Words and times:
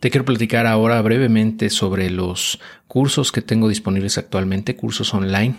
Te 0.00 0.10
quiero 0.10 0.24
platicar 0.24 0.66
ahora 0.66 1.00
brevemente 1.02 1.68
sobre 1.68 2.08
los 2.08 2.58
cursos 2.88 3.32
que 3.32 3.42
tengo 3.42 3.68
disponibles 3.68 4.16
actualmente, 4.16 4.74
cursos 4.74 5.12
online. 5.12 5.56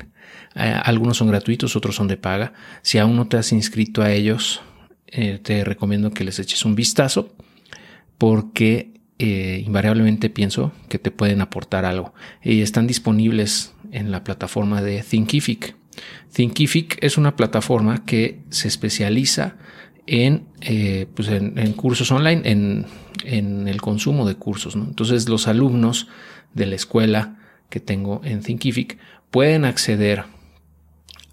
Eh, 0.56 0.82
algunos 0.83 1.17
son 1.17 1.28
gratuitos, 1.28 1.75
otros 1.75 1.96
son 1.96 2.08
de 2.08 2.17
paga. 2.17 2.54
Si 2.81 2.97
aún 2.97 3.15
no 3.15 3.27
te 3.27 3.38
has 3.38 3.51
inscrito 3.51 4.01
a 4.01 4.12
ellos, 4.12 4.62
eh, 5.05 5.39
te 5.43 5.63
recomiendo 5.63 6.09
que 6.09 6.23
les 6.23 6.39
eches 6.39 6.65
un 6.65 6.73
vistazo 6.73 7.35
porque 8.17 8.93
eh, 9.19 9.62
invariablemente 9.63 10.31
pienso 10.31 10.71
que 10.89 10.97
te 10.97 11.12
pueden 11.12 11.42
aportar 11.42 11.85
algo. 11.85 12.15
Y 12.42 12.62
están 12.62 12.87
disponibles 12.87 13.73
en 13.92 14.10
la 14.10 14.23
plataforma 14.23 14.81
de 14.81 15.03
Thinkific. 15.03 15.76
Thinkific 16.34 16.98
es 17.03 17.20
una 17.20 17.35
plataforma 17.35 18.05
que 18.05 18.39
se 18.49 18.67
especializa 18.67 19.58
en, 20.12 20.43
eh, 20.59 21.07
pues 21.16 21.30
en, 21.30 21.71
cursos 21.71 22.11
online, 22.11 22.41
en, 22.43 22.85
el 23.67 23.81
consumo 23.81 24.27
de 24.27 24.35
cursos. 24.35 24.75
Entonces 24.75 25.30
los 25.30 25.48
alumnos 25.48 26.09
de 26.53 26.65
la 26.65 26.75
escuela 26.75 27.38
que 27.69 27.79
tengo 27.79 28.19
en 28.25 28.41
Thinkific 28.41 28.97
pueden 29.29 29.63
acceder 29.63 30.25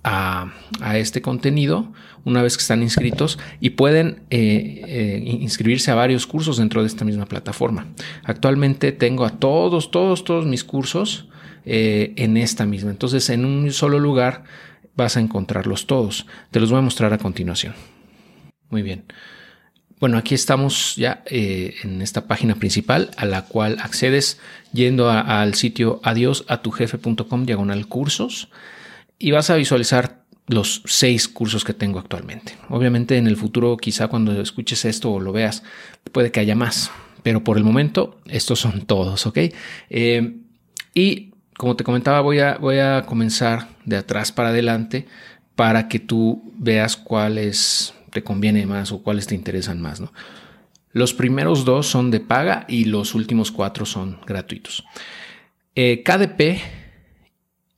a, 0.04 0.52
este 0.94 1.20
contenido 1.20 1.92
una 2.24 2.40
vez 2.40 2.56
que 2.56 2.60
están 2.60 2.82
inscritos 2.82 3.38
y 3.58 3.70
pueden 3.70 4.22
eh, 4.30 4.82
eh, 4.86 5.22
inscribirse 5.40 5.90
a 5.90 5.96
varios 5.96 6.26
cursos 6.28 6.58
dentro 6.58 6.82
de 6.82 6.86
esta 6.86 7.04
misma 7.04 7.26
plataforma. 7.26 7.88
Actualmente 8.22 8.92
tengo 8.92 9.24
a 9.24 9.30
todos, 9.30 9.90
todos, 9.90 10.22
todos 10.22 10.46
mis 10.46 10.62
cursos 10.62 11.28
en 11.64 12.36
esta 12.36 12.64
misma. 12.64 12.90
Entonces 12.90 13.28
en 13.28 13.44
un 13.44 13.72
solo 13.72 13.98
lugar 13.98 14.44
vas 14.94 15.16
a 15.16 15.20
encontrarlos 15.20 15.86
todos. 15.86 16.26
Te 16.52 16.60
los 16.60 16.70
voy 16.70 16.78
a 16.78 16.82
mostrar 16.82 17.12
a 17.12 17.18
continuación. 17.18 17.74
Muy 18.70 18.82
bien. 18.82 19.04
Bueno, 20.00 20.16
aquí 20.16 20.34
estamos 20.34 20.94
ya 20.94 21.22
eh, 21.26 21.74
en 21.82 22.02
esta 22.02 22.28
página 22.28 22.54
principal 22.54 23.10
a 23.16 23.24
la 23.24 23.42
cual 23.42 23.78
accedes 23.80 24.38
yendo 24.72 25.10
al 25.10 25.54
sitio 25.54 26.00
adiosatujefe.com 26.04 27.46
diagonal 27.46 27.86
cursos 27.88 28.48
y 29.18 29.32
vas 29.32 29.50
a 29.50 29.56
visualizar 29.56 30.22
los 30.46 30.82
seis 30.86 31.26
cursos 31.26 31.64
que 31.64 31.74
tengo 31.74 31.98
actualmente. 31.98 32.56
Obviamente 32.68 33.16
en 33.16 33.26
el 33.26 33.36
futuro, 33.36 33.76
quizá 33.76 34.06
cuando 34.06 34.40
escuches 34.40 34.84
esto 34.84 35.12
o 35.12 35.20
lo 35.20 35.32
veas, 35.32 35.64
puede 36.12 36.30
que 36.30 36.40
haya 36.40 36.54
más, 36.54 36.92
pero 37.24 37.42
por 37.42 37.56
el 37.58 37.64
momento 37.64 38.20
estos 38.26 38.60
son 38.60 38.86
todos, 38.86 39.26
¿ok? 39.26 39.38
Eh, 39.90 40.36
y 40.94 41.32
como 41.56 41.74
te 41.74 41.82
comentaba, 41.82 42.20
voy 42.20 42.38
a, 42.38 42.56
voy 42.56 42.78
a 42.78 43.02
comenzar 43.04 43.68
de 43.84 43.96
atrás 43.96 44.30
para 44.30 44.50
adelante 44.50 45.08
para 45.56 45.88
que 45.88 45.98
tú 45.98 46.52
veas 46.56 46.96
cuáles 46.96 47.94
te 48.10 48.22
conviene 48.22 48.66
más 48.66 48.92
o 48.92 49.02
cuáles 49.02 49.26
te 49.26 49.34
interesan 49.34 49.80
más. 49.80 50.00
¿no? 50.00 50.12
Los 50.92 51.14
primeros 51.14 51.64
dos 51.64 51.86
son 51.86 52.10
de 52.10 52.20
paga 52.20 52.64
y 52.68 52.84
los 52.86 53.14
últimos 53.14 53.52
cuatro 53.52 53.86
son 53.86 54.18
gratuitos. 54.26 54.84
Eh, 55.74 56.02
KDP 56.02 56.60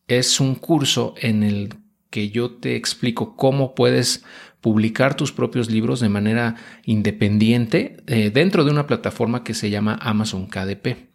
es 0.08 0.40
un 0.40 0.54
curso 0.54 1.14
en 1.18 1.42
el 1.42 1.74
que 2.10 2.30
yo 2.30 2.52
te 2.52 2.76
explico 2.76 3.36
cómo 3.36 3.74
puedes 3.74 4.24
publicar 4.60 5.16
tus 5.16 5.32
propios 5.32 5.70
libros 5.70 6.00
de 6.00 6.08
manera 6.08 6.56
independiente 6.84 7.96
eh, 8.06 8.30
dentro 8.30 8.64
de 8.64 8.70
una 8.70 8.86
plataforma 8.86 9.44
que 9.44 9.54
se 9.54 9.70
llama 9.70 9.98
Amazon 10.00 10.46
KDP. 10.46 11.08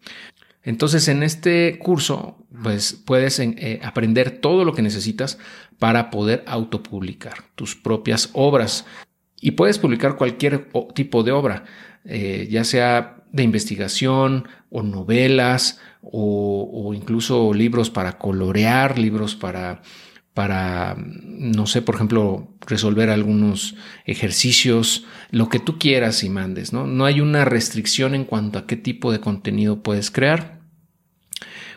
Entonces, 0.62 1.06
en 1.06 1.22
este 1.22 1.78
curso, 1.78 2.44
pues 2.62 2.92
puedes 2.92 3.38
eh, 3.38 3.80
aprender 3.84 4.40
todo 4.40 4.64
lo 4.64 4.74
que 4.74 4.82
necesitas 4.82 5.38
para 5.78 6.10
poder 6.10 6.42
autopublicar 6.46 7.44
tus 7.54 7.76
propias 7.76 8.30
obras. 8.32 8.84
Y 9.40 9.52
puedes 9.52 9.78
publicar 9.78 10.16
cualquier 10.16 10.68
tipo 10.94 11.22
de 11.22 11.32
obra, 11.32 11.64
eh, 12.04 12.48
ya 12.50 12.64
sea 12.64 13.16
de 13.32 13.42
investigación 13.42 14.48
o 14.70 14.82
novelas 14.82 15.80
o, 16.02 16.92
incluso 16.94 17.52
libros 17.52 17.90
para 17.90 18.16
colorear, 18.18 18.98
libros 18.98 19.34
para, 19.34 19.82
para, 20.34 20.96
no 20.96 21.66
sé, 21.66 21.82
por 21.82 21.96
ejemplo, 21.96 22.48
resolver 22.60 23.10
algunos 23.10 23.74
ejercicios, 24.04 25.04
lo 25.30 25.48
que 25.48 25.58
tú 25.58 25.78
quieras 25.78 26.22
y 26.22 26.30
mandes, 26.30 26.72
¿no? 26.72 26.86
No 26.86 27.04
hay 27.04 27.20
una 27.20 27.44
restricción 27.44 28.14
en 28.14 28.24
cuanto 28.24 28.58
a 28.58 28.66
qué 28.66 28.76
tipo 28.76 29.10
de 29.10 29.20
contenido 29.20 29.82
puedes 29.82 30.10
crear. 30.10 30.55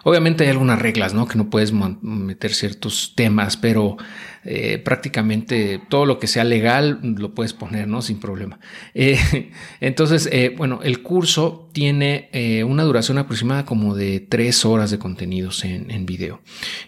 Obviamente 0.04 0.44
hay 0.44 0.50
algunas 0.50 0.80
reglas, 0.80 1.14
¿no? 1.14 1.28
Que 1.28 1.38
no 1.38 1.50
puedes 1.50 1.74
meter 1.74 2.54
ciertos 2.54 3.14
temas, 3.16 3.58
pero 3.58 3.98
eh, 4.46 4.78
prácticamente 4.78 5.82
todo 5.90 6.06
lo 6.06 6.20
que 6.20 6.28
sea 6.28 6.44
legal 6.44 7.00
lo 7.04 7.34
puedes 7.34 7.54
poner, 7.54 7.88
¿no? 7.88 8.02
Sin 8.02 8.20
problema. 8.20 8.60
Eh, 9.02 9.52
entonces, 9.80 10.28
eh, 10.32 10.54
bueno, 10.58 10.82
el 10.84 11.02
curso 11.02 11.70
tiene 11.72 12.30
una 12.68 12.84
duración 12.84 13.18
aproximada 13.18 13.64
como 13.66 13.96
de 13.96 14.20
tres 14.20 14.66
horas 14.66 14.92
de 14.92 15.00
contenidos 15.00 15.64
en, 15.64 15.90
en 15.92 16.06
video. 16.06 16.42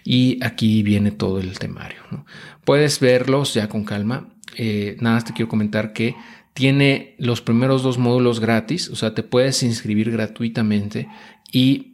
Y 0.03 0.43
aquí 0.43 0.83
viene 0.83 1.11
todo 1.11 1.39
el 1.39 1.57
temario, 1.57 2.01
¿no? 2.11 2.25
Puedes 2.65 2.99
verlos 2.99 3.53
ya 3.53 3.69
con 3.69 3.83
calma. 3.85 4.29
nada 4.57 5.15
más 5.15 5.25
te 5.25 5.33
quiero 5.33 5.47
comentar 5.47 5.93
que 5.93 6.15
tiene 6.53 7.15
los 7.17 7.41
primeros 7.41 7.81
dos 7.81 7.97
módulos 7.97 8.39
gratis, 8.39 8.89
o 8.89 8.95
sea, 8.95 9.13
te 9.13 9.23
puedes 9.23 9.63
inscribir 9.63 10.11
gratuitamente 10.11 11.07
y 11.51 11.90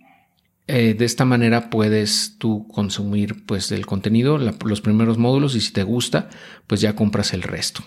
eh, 0.68 0.94
de 0.94 1.06
esta 1.06 1.24
manera 1.24 1.70
puedes 1.70 2.36
tú 2.38 2.68
consumir 2.68 3.46
pues 3.46 3.72
el 3.72 3.86
contenido, 3.86 4.38
los 4.38 4.82
primeros 4.82 5.18
módulos 5.18 5.56
y 5.56 5.62
si 5.62 5.72
te 5.72 5.84
gusta, 5.84 6.30
pues 6.68 6.82
ya 6.82 6.96
compras 6.96 7.34
el 7.34 7.42
resto. 7.42 7.84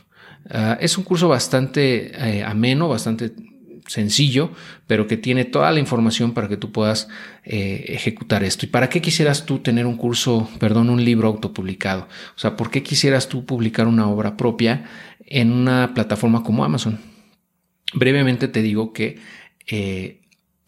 Ah, 0.49 0.79
es 0.81 0.97
un 0.97 1.05
curso 1.05 1.29
bastante 1.29 2.13
eh, 2.17 2.43
ameno, 2.43 2.89
bastante 2.89 3.35
sencillo, 3.87 4.53
pero 4.87 5.07
que 5.07 5.19
tiene 5.19 5.45
toda 5.45 5.71
la 5.73 5.81
información 5.81 6.33
para 6.33 6.49
que 6.49 6.57
tú 6.57 6.73
puedas 6.73 7.09
eh, 7.45 7.85
ejecutar 7.89 8.45
esto. 8.45 8.65
¿Y 8.65 8.71
para 8.71 8.89
qué 8.89 9.03
quisieras 9.03 9.45
tú 9.45 9.59
tener 9.59 9.85
un 9.85 9.97
curso, 9.97 10.49
perdón, 10.59 10.89
un 10.89 11.05
libro 11.05 11.29
autopublicado? 11.29 12.09
O 12.35 12.39
sea, 12.39 12.57
¿por 12.57 12.71
qué 12.71 12.83
quisieras 12.83 13.29
tú 13.29 13.45
publicar 13.45 13.89
una 13.89 14.09
obra 14.09 14.39
propia 14.39 14.85
en 15.27 15.53
una 15.53 15.93
plataforma 15.93 16.43
como 16.43 16.65
Amazon? 16.65 16.99
Brevemente 17.93 18.49
te 18.49 18.63
digo 18.63 18.95
que 18.95 19.19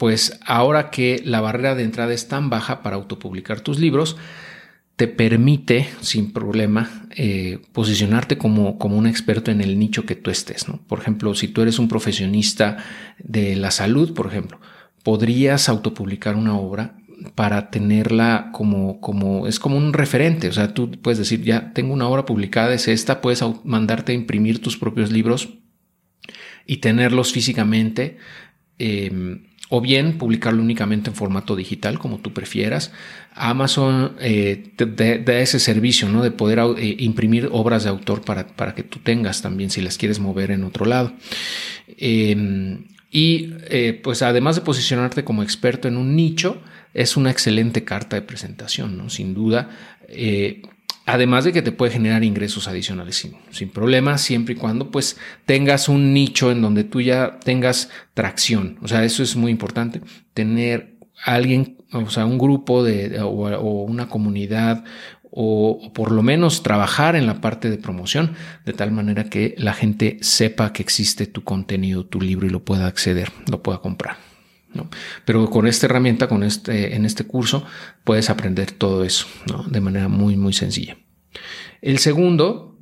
pues 0.02 0.40
ahora 0.44 0.90
que 0.90 1.22
la 1.24 1.40
barrera 1.40 1.76
de 1.76 1.84
entrada 1.84 2.12
es 2.12 2.26
tan 2.26 2.50
baja 2.50 2.82
para 2.82 2.96
autopublicar 2.96 3.60
tus 3.60 3.78
libros, 3.78 4.16
te 4.96 5.06
permite 5.06 5.88
sin 6.00 6.32
problema 6.32 7.06
eh, 7.14 7.60
posicionarte 7.70 8.36
como, 8.36 8.78
como, 8.78 8.96
un 8.96 9.06
experto 9.06 9.52
en 9.52 9.60
el 9.60 9.78
nicho 9.78 10.04
que 10.04 10.16
tú 10.16 10.32
estés. 10.32 10.66
Por 10.88 10.98
ejemplo, 10.98 11.36
si 11.36 11.46
tú 11.46 11.62
eres 11.62 11.78
un 11.78 11.86
profesionista 11.86 12.78
de 13.20 13.54
la 13.54 13.70
salud, 13.70 14.12
por 14.12 14.26
ejemplo, 14.26 14.60
podrías 15.04 15.68
autopublicar 15.68 16.34
una 16.34 16.58
obra 16.58 16.96
para 17.36 17.70
tenerla 17.70 18.50
como, 18.52 19.00
como, 19.00 19.46
es 19.46 19.60
como 19.60 19.76
un 19.76 19.92
referente. 19.92 20.48
O 20.48 20.52
sea, 20.52 20.74
tú 20.74 20.90
puedes 20.90 21.19
decir, 21.19 21.44
ya 21.44 21.72
tengo 21.74 21.92
una 21.92 22.08
obra 22.08 22.26
publicada, 22.26 22.74
es 22.74 22.88
esta, 22.88 23.20
puedes 23.20 23.44
mandarte 23.62 24.10
a 24.10 24.16
imprimir 24.16 24.60
tus 24.60 24.76
propios 24.76 25.12
libros 25.12 25.50
y 26.66 26.78
tenerlos 26.78 27.32
físicamente. 27.32 28.19
Em, 28.80 29.51
o 29.75 29.81
bien 29.81 30.19
publicarlo 30.19 30.60
únicamente 30.60 31.09
en 31.09 31.16
formato 31.16 31.56
digital, 31.56 31.99
como 31.99 32.19
tú 32.19 32.34
prefieras. 32.34 32.93
Amazon 33.34 34.12
eh, 34.21 34.71
da 34.77 35.38
ese 35.38 35.59
servicio 35.59 36.10
¿no? 36.10 36.22
de 36.22 36.31
poder 36.31 36.59
eh, 36.77 36.97
imprimir 36.99 37.49
obras 37.50 37.84
de 37.84 37.88
autor 37.88 38.21
para, 38.21 38.47
para, 38.49 38.75
que 38.75 38.82
tú 38.82 38.99
tengas 38.99 39.41
también 39.41 39.71
si 39.71 39.81
las 39.81 39.97
quieres 39.97 40.21
mover 40.21 40.50
en 40.50 40.65
otro 40.65 40.84
lado. 40.84 41.15
Em, 41.97 42.84
y 43.11 43.55
eh, 43.71 43.99
pues 44.05 44.21
además 44.21 44.56
de 44.56 44.61
posicionarte 44.61 45.25
como 45.25 45.43
experto 45.43 45.88
en 45.88 45.97
un 45.97 46.16
nicho, 46.16 46.61
es 46.93 47.16
una 47.16 47.31
excelente 47.31 47.82
carta 47.82 48.16
de 48.16 48.21
presentación, 48.21 48.99
¿no? 48.99 49.09
sin 49.09 49.32
duda. 49.32 49.71
Además 51.04 51.44
de 51.44 51.53
que 51.53 51.62
te 51.62 51.72
puede 51.72 51.92
generar 51.92 52.22
ingresos 52.22 52.69
adicionales 52.69 53.16
sin, 53.16 53.36
sin 53.50 53.70
problema, 53.70 54.19
siempre 54.19 54.54
y 54.54 54.56
cuando 54.56 54.91
pues 54.91 55.19
tengas 55.47 55.88
un 55.88 56.14
nicho 56.14 56.53
en 56.53 56.62
donde 56.62 56.84
tú 56.84 57.00
ya 57.00 57.41
tengas 57.41 57.91
tracción. 58.14 58.78
O 58.82 58.88
sea, 58.88 59.04
eso 59.04 59.22
es 59.22 59.34
muy 59.34 59.50
importante, 59.50 60.00
tener 60.32 60.93
alguien, 61.25 61.78
o 61.93 62.11
sea, 62.11 62.26
un 62.26 62.38
grupo 62.38 62.84
de, 62.84 63.20
o, 63.20 63.82
una 63.84 64.08
comunidad 64.08 64.84
o, 65.22 65.93
por 65.94 66.12
lo 66.12 66.22
menos 66.22 66.62
trabajar 66.62 67.17
en 67.17 67.26
la 67.26 67.40
parte 67.40 67.70
de 67.70 67.78
promoción 67.78 68.34
de 68.64 68.72
tal 68.72 68.93
manera 68.93 69.25
que 69.25 69.55
la 69.58 69.72
gente 69.72 70.19
sepa 70.20 70.72
que 70.72 70.82
existe 70.82 71.26
tu 71.26 71.43
contenido, 71.43 72.05
tu 72.05 72.20
libro 72.20 72.46
y 72.46 72.50
lo 72.50 72.64
pueda 72.64 72.87
acceder, 72.87 73.31
lo 73.50 73.62
pueda 73.62 73.78
comprar. 73.78 74.31
Pero 75.24 75.48
con 75.50 75.66
esta 75.66 75.86
herramienta, 75.86 76.28
con 76.28 76.42
este, 76.42 76.94
en 76.96 77.04
este 77.04 77.24
curso, 77.24 77.64
puedes 78.04 78.30
aprender 78.30 78.70
todo 78.72 79.04
eso 79.04 79.26
de 79.66 79.80
manera 79.80 80.08
muy, 80.08 80.36
muy 80.36 80.52
sencilla. 80.52 80.96
El 81.80 81.98
segundo 81.98 82.78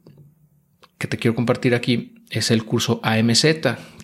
que 0.98 1.06
te 1.06 1.16
quiero 1.16 1.34
compartir 1.34 1.75
aquí 1.75 2.25
es 2.31 2.50
el 2.50 2.64
curso 2.64 3.00
AMZ, 3.02 3.44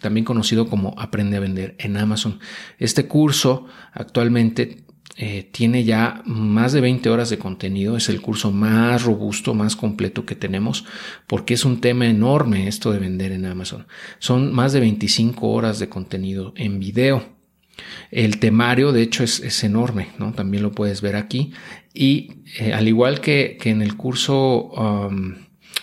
también 0.00 0.24
conocido 0.24 0.66
como 0.66 0.94
Aprende 0.98 1.36
a 1.36 1.40
Vender 1.40 1.76
en 1.78 1.96
Amazon. 1.96 2.40
Este 2.78 3.06
curso 3.06 3.66
actualmente 3.92 4.86
eh, 5.18 5.48
tiene 5.50 5.84
ya 5.84 6.22
más 6.26 6.72
de 6.72 6.80
20 6.80 7.08
horas 7.08 7.30
de 7.30 7.38
contenido, 7.38 7.96
es 7.96 8.08
el 8.08 8.20
curso 8.20 8.50
más 8.50 9.04
robusto, 9.04 9.54
más 9.54 9.76
completo 9.76 10.26
que 10.26 10.34
tenemos, 10.34 10.84
porque 11.26 11.54
es 11.54 11.64
un 11.64 11.80
tema 11.80 12.06
enorme 12.06 12.66
esto 12.66 12.92
de 12.92 12.98
vender 12.98 13.32
en 13.32 13.46
Amazon. 13.46 13.86
Son 14.18 14.52
más 14.52 14.72
de 14.72 14.80
25 14.80 15.48
horas 15.48 15.78
de 15.78 15.88
contenido 15.88 16.52
en 16.56 16.80
video. 16.80 17.35
El 18.11 18.38
temario, 18.38 18.93
de 18.93 19.02
hecho, 19.02 19.25
es, 19.25 19.64
enorme, 19.64 20.08
¿no? 20.19 20.32
También 20.32 20.62
lo 20.62 20.73
puedes 20.73 21.00
ver 21.00 21.17
aquí. 21.17 21.52
Y 21.93 22.43
eh, 22.58 22.73
al 22.73 22.88
igual 22.88 23.20
que, 23.20 23.58
en 23.64 23.82
el 23.82 23.96
curso 23.96 24.70
um, 24.73 25.34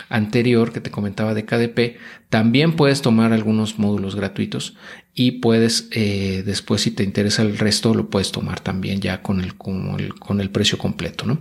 anterior 0.08 0.72
que 0.72 0.80
te 0.80 0.90
comentaba 0.90 1.34
de 1.34 1.44
KDP, 1.44 1.98
también 2.28 2.76
puedes 2.76 3.02
tomar 3.02 3.32
algunos 3.32 3.78
módulos 3.78 4.16
gratuitos 4.16 4.76
y 5.14 5.32
puedes 5.32 5.88
eh, 5.92 6.42
después 6.44 6.82
si 6.82 6.90
te 6.90 7.04
interesa 7.04 7.42
el 7.42 7.56
resto 7.56 7.94
lo 7.94 8.10
puedes 8.10 8.32
tomar 8.32 8.58
también 8.58 9.00
ya 9.00 9.22
con 9.22 9.40
el, 9.40 9.54
con 9.54 10.00
el, 10.00 10.14
con 10.14 10.40
el 10.40 10.50
precio 10.50 10.76
completo, 10.76 11.26
¿no? 11.26 11.38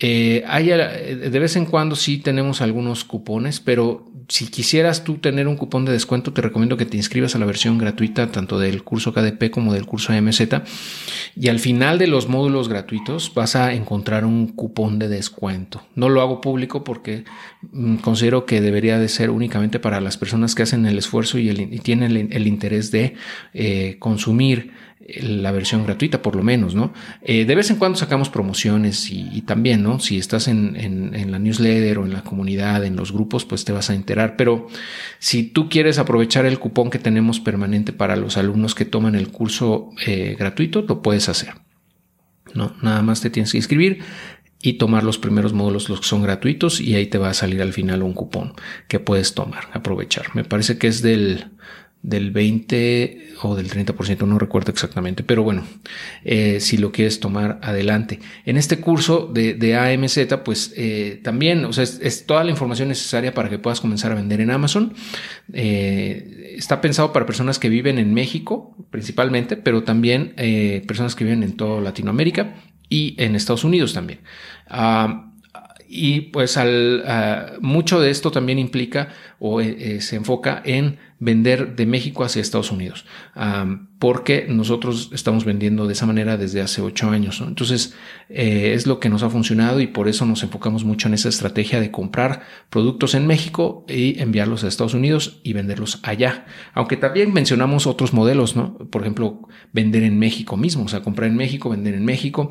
Eh, 0.00 0.42
hay, 0.46 0.70
eh, 0.70 1.28
de 1.30 1.38
vez 1.38 1.56
en 1.56 1.66
cuando 1.66 1.94
sí 1.96 2.18
tenemos 2.18 2.60
algunos 2.60 3.04
cupones, 3.04 3.60
pero 3.60 4.10
si 4.28 4.48
quisieras 4.48 5.04
tú 5.04 5.18
tener 5.18 5.48
un 5.48 5.56
cupón 5.56 5.84
de 5.84 5.92
descuento, 5.92 6.32
te 6.32 6.42
recomiendo 6.42 6.76
que 6.76 6.86
te 6.86 6.96
inscribas 6.96 7.34
a 7.34 7.38
la 7.38 7.46
versión 7.46 7.78
gratuita 7.78 8.30
tanto 8.32 8.58
del 8.58 8.82
curso 8.82 9.12
KDP 9.12 9.50
como 9.50 9.72
del 9.72 9.86
curso 9.86 10.12
AMZ. 10.12 10.40
Y 11.36 11.48
al 11.48 11.58
final 11.58 11.98
de 11.98 12.06
los 12.06 12.28
módulos 12.28 12.68
gratuitos 12.68 13.32
vas 13.34 13.56
a 13.56 13.74
encontrar 13.74 14.24
un 14.24 14.48
cupón 14.48 14.98
de 14.98 15.08
descuento. 15.08 15.82
No 15.94 16.08
lo 16.08 16.20
hago 16.22 16.40
público 16.40 16.84
porque 16.84 17.24
mm, 17.72 17.96
considero 17.96 18.46
que 18.46 18.60
debería 18.60 18.98
de 18.98 19.08
ser 19.08 19.30
únicamente 19.30 19.78
para 19.78 20.00
las 20.00 20.16
personas 20.16 20.54
que 20.54 20.62
hacen 20.62 20.86
el 20.86 20.98
esfuerzo 20.98 21.38
y, 21.38 21.54
tienen 21.80 22.28
el, 22.32 22.46
interés 22.46 22.90
de 22.90 23.14
eh, 23.52 23.96
consumir 23.98 24.72
la 25.20 25.52
versión 25.52 25.84
gratuita, 25.84 26.22
por 26.22 26.34
lo 26.34 26.42
menos, 26.42 26.74
¿no? 26.74 26.92
Eh, 27.22 27.44
de 27.44 27.54
vez 27.54 27.70
en 27.70 27.76
cuando 27.76 27.98
sacamos 27.98 28.30
promociones 28.30 29.10
y, 29.10 29.42
también, 29.42 29.82
¿no? 29.82 30.00
Si 30.00 30.16
estás 30.16 30.48
en, 30.48 30.76
en, 30.76 31.30
la 31.30 31.38
newsletter 31.38 31.98
o 31.98 32.06
en 32.06 32.12
la 32.12 32.22
comunidad, 32.22 32.84
en 32.84 32.96
los 32.96 33.12
grupos, 33.12 33.44
pues 33.44 33.64
te 33.64 33.72
vas 33.72 33.90
a 33.90 33.94
enterar. 33.94 34.36
Pero 34.36 34.66
si 35.18 35.42
tú 35.42 35.68
quieres 35.68 35.98
aprovechar 35.98 36.46
el 36.46 36.58
cupón 36.58 36.90
que 36.90 36.98
tenemos 36.98 37.40
permanente 37.40 37.92
para 37.92 38.16
los 38.16 38.36
alumnos 38.38 38.74
que 38.74 38.86
toman 38.86 39.14
el 39.14 39.28
curso 39.28 39.90
eh, 40.06 40.36
gratuito, 40.38 40.82
lo 40.82 41.02
puedes 41.02 41.28
hacer. 41.28 41.54
¿no? 42.54 42.74
Nada 42.80 43.02
más 43.02 43.20
te 43.20 43.30
tienes 43.30 43.52
que 43.52 43.58
inscribir 43.58 44.02
y 44.62 44.74
tomar 44.74 45.04
los 45.04 45.18
primeros 45.18 45.52
módulos, 45.52 45.90
los 45.90 46.00
que 46.00 46.06
son 46.06 46.22
gratuitos, 46.22 46.80
y 46.80 46.94
ahí 46.94 47.06
te 47.06 47.18
va 47.18 47.28
a 47.28 47.34
salir 47.34 47.60
al 47.60 47.74
final 47.74 48.02
un 48.02 48.14
cupón 48.14 48.54
que 48.88 48.98
puedes 48.98 49.34
tomar, 49.34 49.64
aprovechar. 49.74 50.34
Me 50.34 50.44
parece 50.44 50.78
que 50.78 50.86
es 50.86 51.02
del 51.02 51.50
del 52.04 52.32
20 52.32 53.28
o 53.42 53.56
del 53.56 53.70
30%, 53.70 54.26
no 54.26 54.38
recuerdo 54.38 54.70
exactamente, 54.70 55.24
pero 55.24 55.42
bueno, 55.42 55.64
eh, 56.22 56.60
si 56.60 56.76
lo 56.76 56.92
quieres 56.92 57.18
tomar 57.18 57.58
adelante. 57.62 58.20
En 58.44 58.58
este 58.58 58.78
curso 58.78 59.30
de, 59.32 59.74
AMZ, 59.74 60.18
pues 60.44 60.74
eh, 60.76 61.18
también, 61.24 61.64
o 61.64 61.72
sea, 61.72 61.84
es, 61.84 62.26
toda 62.26 62.44
la 62.44 62.50
información 62.50 62.88
necesaria 62.88 63.32
para 63.32 63.48
que 63.48 63.58
puedas 63.58 63.80
comenzar 63.80 64.12
a 64.12 64.16
vender 64.16 64.42
en 64.42 64.50
Amazon. 64.50 64.92
Eh, 65.54 66.52
está 66.58 66.82
pensado 66.82 67.10
para 67.14 67.24
personas 67.24 67.58
que 67.58 67.70
viven 67.70 67.98
en 67.98 68.12
México 68.12 68.76
principalmente, 68.90 69.56
pero 69.56 69.82
también 69.82 70.34
personas 70.86 71.14
que 71.14 71.24
viven 71.24 71.42
en 71.42 71.56
toda 71.56 71.80
Latinoamérica 71.80 72.54
y 72.90 73.16
en 73.18 73.34
Estados 73.34 73.64
Unidos 73.64 73.94
también. 73.94 74.20
Ah, 74.68 75.32
y 75.94 76.22
pues 76.22 76.56
al, 76.56 77.04
ah, 77.06 77.52
mucho 77.60 78.00
de 78.00 78.10
esto 78.10 78.30
también 78.30 78.58
implica 78.58 79.08
o 79.38 79.60
se 79.62 80.16
enfoca 80.16 80.62
en 80.64 80.98
vender 81.24 81.76
de 81.76 81.86
México 81.86 82.24
hacia 82.24 82.42
Estados 82.42 82.70
Unidos, 82.70 83.06
porque 83.98 84.46
nosotros 84.48 85.10
estamos 85.12 85.44
vendiendo 85.44 85.86
de 85.86 85.94
esa 85.94 86.04
manera 86.04 86.36
desde 86.36 86.60
hace 86.60 86.82
ocho 86.82 87.08
años. 87.08 87.42
Entonces, 87.46 87.94
eh, 88.28 88.72
es 88.74 88.86
lo 88.86 89.00
que 89.00 89.08
nos 89.08 89.22
ha 89.22 89.30
funcionado 89.30 89.80
y 89.80 89.86
por 89.86 90.08
eso 90.08 90.26
nos 90.26 90.42
enfocamos 90.42 90.84
mucho 90.84 91.08
en 91.08 91.14
esa 91.14 91.30
estrategia 91.30 91.80
de 91.80 91.90
comprar 91.90 92.42
productos 92.68 93.14
en 93.14 93.26
México 93.26 93.86
y 93.88 94.20
enviarlos 94.20 94.64
a 94.64 94.68
Estados 94.68 94.92
Unidos 94.92 95.40
y 95.44 95.54
venderlos 95.54 96.00
allá. 96.02 96.44
Aunque 96.74 96.98
también 96.98 97.32
mencionamos 97.32 97.86
otros 97.86 98.12
modelos, 98.12 98.56
¿no? 98.56 98.76
Por 98.76 99.02
ejemplo, 99.02 99.48
vender 99.72 100.02
en 100.02 100.18
México 100.18 100.58
mismo, 100.58 100.84
o 100.84 100.88
sea, 100.88 101.00
comprar 101.00 101.30
en 101.30 101.36
México, 101.36 101.70
vender 101.70 101.94
en 101.94 102.04
México. 102.04 102.50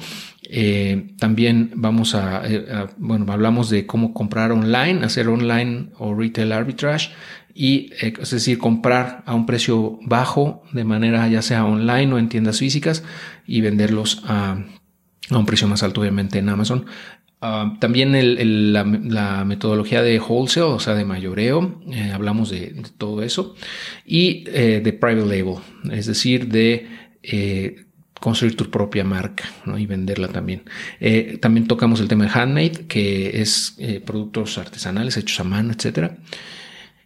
Eh, 0.56 1.16
también 1.18 1.72
vamos 1.74 2.14
a, 2.14 2.48
eh, 2.48 2.68
a, 2.72 2.88
bueno, 2.98 3.26
hablamos 3.34 3.72
de 3.72 3.88
cómo 3.88 4.14
comprar 4.14 4.52
online, 4.52 5.04
hacer 5.04 5.28
online 5.28 5.90
o 5.98 6.14
retail 6.14 6.52
arbitrage 6.52 7.10
y 7.56 7.90
eh, 8.00 8.14
es 8.22 8.30
decir, 8.30 8.60
comprar 8.60 9.24
a 9.26 9.34
un 9.34 9.48
precio 9.48 9.98
bajo 10.04 10.62
de 10.72 10.84
manera 10.84 11.28
ya 11.28 11.42
sea 11.42 11.66
online 11.66 12.14
o 12.14 12.20
en 12.20 12.30
tiendas 12.30 12.60
físicas 12.60 13.04
y 13.48 13.62
venderlos 13.62 14.22
a, 14.28 14.64
un 15.32 15.46
precio 15.48 15.68
más 15.68 15.82
alto 15.82 16.02
obviamente 16.02 16.38
en 16.38 16.50
Amazon. 16.50 16.86
Ah, 17.42 17.76
también 17.80 18.14
la, 18.74 19.46
metodología 19.46 20.04
de 20.04 20.20
wholesale, 20.20 20.68
o 20.68 20.80
sea, 20.80 20.94
de 20.94 21.04
mayoreo, 21.04 21.82
hablamos 22.14 22.52
de, 22.52 22.80
todo 23.00 23.24
eso, 23.24 23.56
y 24.06 24.44
de 24.44 24.94
private 24.94 25.26
label, 25.26 25.56
es 25.92 26.06
decir, 26.06 26.48
de 26.48 26.88
construir 28.24 28.56
tu 28.56 28.70
propia 28.70 29.04
marca 29.04 29.44
y 29.78 29.86
venderla 29.86 30.30
también. 30.30 30.64
también 31.42 31.68
tocamos 31.68 32.00
el 32.00 32.08
tema 32.08 32.24
de 32.24 32.32
handmade, 32.32 32.88
que 32.88 33.42
es 33.42 33.78
productos 34.06 34.58
artesanales 34.58 35.18
hechos 35.18 35.40
a 35.42 35.44
mano, 35.44 35.74
etcétera. 35.74 36.18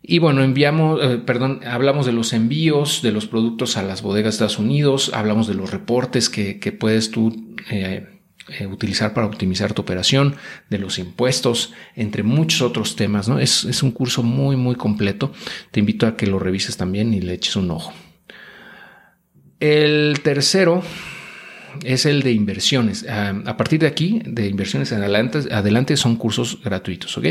Y 0.10 0.20
bueno, 0.20 0.42
enviamos, 0.42 1.02
eh, 1.04 1.18
perdón, 1.18 1.60
hablamos 1.66 2.06
de 2.06 2.14
los 2.14 2.32
envíos 2.32 3.02
de 3.02 3.12
los 3.12 3.28
productos 3.28 3.76
a 3.76 3.84
las 3.84 4.02
bodegas 4.02 4.34
de 4.34 4.36
Estados 4.36 4.58
Unidos, 4.58 5.12
hablamos 5.14 5.48
de 5.48 5.54
los 5.54 5.70
reportes 5.70 6.30
que, 6.30 6.56
puedes 6.80 7.12
tú 7.12 7.56
eh, 7.70 8.08
eh, 8.58 8.68
utilizar 8.68 9.14
para 9.14 9.28
optimizar 9.28 9.74
tu 9.74 9.82
operación, 9.82 10.36
de 10.70 10.78
los 10.78 10.98
impuestos, 10.98 11.74
entre 11.98 12.24
muchos 12.24 12.62
otros 12.62 12.96
temas. 12.96 13.28
¿no? 13.28 13.38
Es, 13.38 13.66
es 13.66 13.84
un 13.84 13.92
curso 13.92 14.24
muy, 14.24 14.56
muy 14.56 14.76
completo. 14.76 15.34
Te 15.72 15.82
invito 15.82 16.08
a 16.08 16.16
que 16.16 16.26
lo 16.26 16.40
revises 16.40 16.78
también 16.78 17.14
y 17.14 17.20
le 17.20 17.34
eches 17.34 17.58
un 17.58 17.70
ojo. 17.72 17.92
El 19.60 20.20
tercero 20.24 20.84
es 21.84 22.06
el 22.06 22.24
de 22.24 22.32
inversiones. 22.32 23.06
Ah, 23.10 23.34
a 23.46 23.58
partir 23.58 23.80
de 23.80 23.88
aquí, 23.88 24.22
de 24.26 24.48
inversiones 24.48 24.92
adelante, 24.92 25.40
adelante 25.52 25.98
son 25.98 26.16
cursos 26.16 26.62
gratuitos. 26.64 27.18
¿ok? 27.18 27.26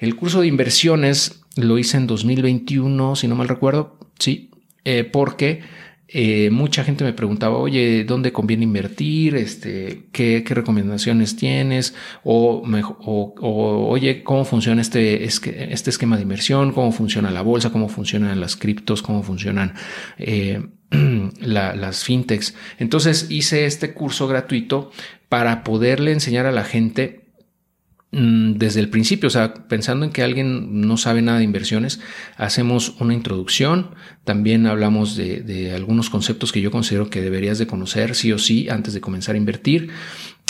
El 0.00 0.16
curso 0.16 0.40
de 0.40 0.46
inversiones 0.46 1.42
lo 1.56 1.78
hice 1.78 1.96
en 1.96 2.06
2021, 2.06 3.16
si 3.16 3.28
no 3.28 3.34
mal 3.34 3.48
recuerdo, 3.48 3.98
sí, 4.18 4.50
eh, 4.84 5.04
porque 5.04 5.62
eh, 6.08 6.50
mucha 6.50 6.84
gente 6.84 7.02
me 7.02 7.12
preguntaba, 7.12 7.56
oye, 7.56 8.04
¿dónde 8.04 8.32
conviene 8.32 8.62
invertir? 8.62 9.34
Este, 9.34 10.04
¿qué, 10.12 10.44
recomendaciones 10.46 11.36
tienes? 11.36 11.94
O, 12.22 12.62
o, 12.64 13.88
oye, 13.88 14.22
¿cómo 14.22 14.44
funciona 14.44 14.82
este, 14.82 15.24
este 15.24 15.90
esquema 15.90 16.16
de 16.16 16.22
inversión? 16.22 16.72
¿Cómo 16.72 16.92
funciona 16.92 17.30
la 17.30 17.42
bolsa? 17.42 17.70
¿Cómo 17.70 17.88
funcionan 17.88 18.38
las 18.40 18.54
criptos? 18.56 19.02
¿Cómo 19.02 19.22
funcionan 19.24 19.74
eh, 20.18 20.62
las 21.40 22.04
fintechs? 22.04 22.54
Entonces 22.78 23.26
hice 23.30 23.66
este 23.66 23.92
curso 23.94 24.28
gratuito 24.28 24.90
para 25.28 25.64
poderle 25.64 26.12
enseñar 26.12 26.46
a 26.46 26.52
la 26.52 26.64
gente 26.64 27.26
Mm, 28.12 28.54
desde 28.54 28.80
el 28.80 28.88
principio, 28.88 29.26
o 29.26 29.30
sea, 29.30 29.52
pensando 29.68 30.06
en 30.06 30.12
que 30.12 30.22
alguien 30.22 30.80
no 30.80 30.96
sabe 30.96 31.20
nada 31.20 31.38
de 31.38 31.44
inversiones, 31.44 32.00
hacemos 32.36 32.94
una 33.00 33.12
introducción, 33.12 33.94
también 34.24 34.66
hablamos 34.66 35.16
de, 35.16 35.40
de, 35.40 35.74
algunos 35.74 36.08
conceptos 36.08 36.50
que 36.50 36.62
yo 36.62 36.70
considero 36.70 37.10
que 37.10 37.20
deberías 37.20 37.58
de 37.58 37.66
conocer 37.66 38.14
sí 38.14 38.32
o 38.32 38.38
sí 38.38 38.68
antes 38.70 38.94
de 38.94 39.02
comenzar 39.02 39.34
a 39.34 39.38
invertir. 39.38 39.90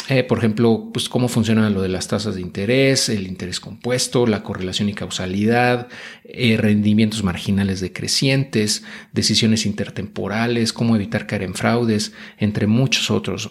Eh, 0.09 0.23
por 0.23 0.39
ejemplo, 0.39 0.91
pues 0.93 1.09
cómo 1.09 1.27
funciona 1.27 1.69
lo 1.69 1.83
de 1.83 1.89
las 1.89 2.07
tasas 2.07 2.37
de 2.37 2.41
interés, 2.41 3.09
el 3.09 3.27
interés 3.27 3.59
compuesto, 3.59 4.27
la 4.27 4.45
correlación 4.45 4.89
y 4.89 4.95
causalidad, 4.95 5.89
eh, 6.23 6.57
rendimientos 6.57 7.25
marginales 7.25 7.81
decrecientes, 7.81 8.85
decisiones 9.13 9.67
intertemporales, 9.67 10.73
cómo 10.73 10.95
evitar 10.95 11.27
caer 11.27 11.43
en 11.43 11.55
fraudes, 11.55 12.13
entre 12.39 12.69
muchos 12.69 13.11
otros. 13.11 13.51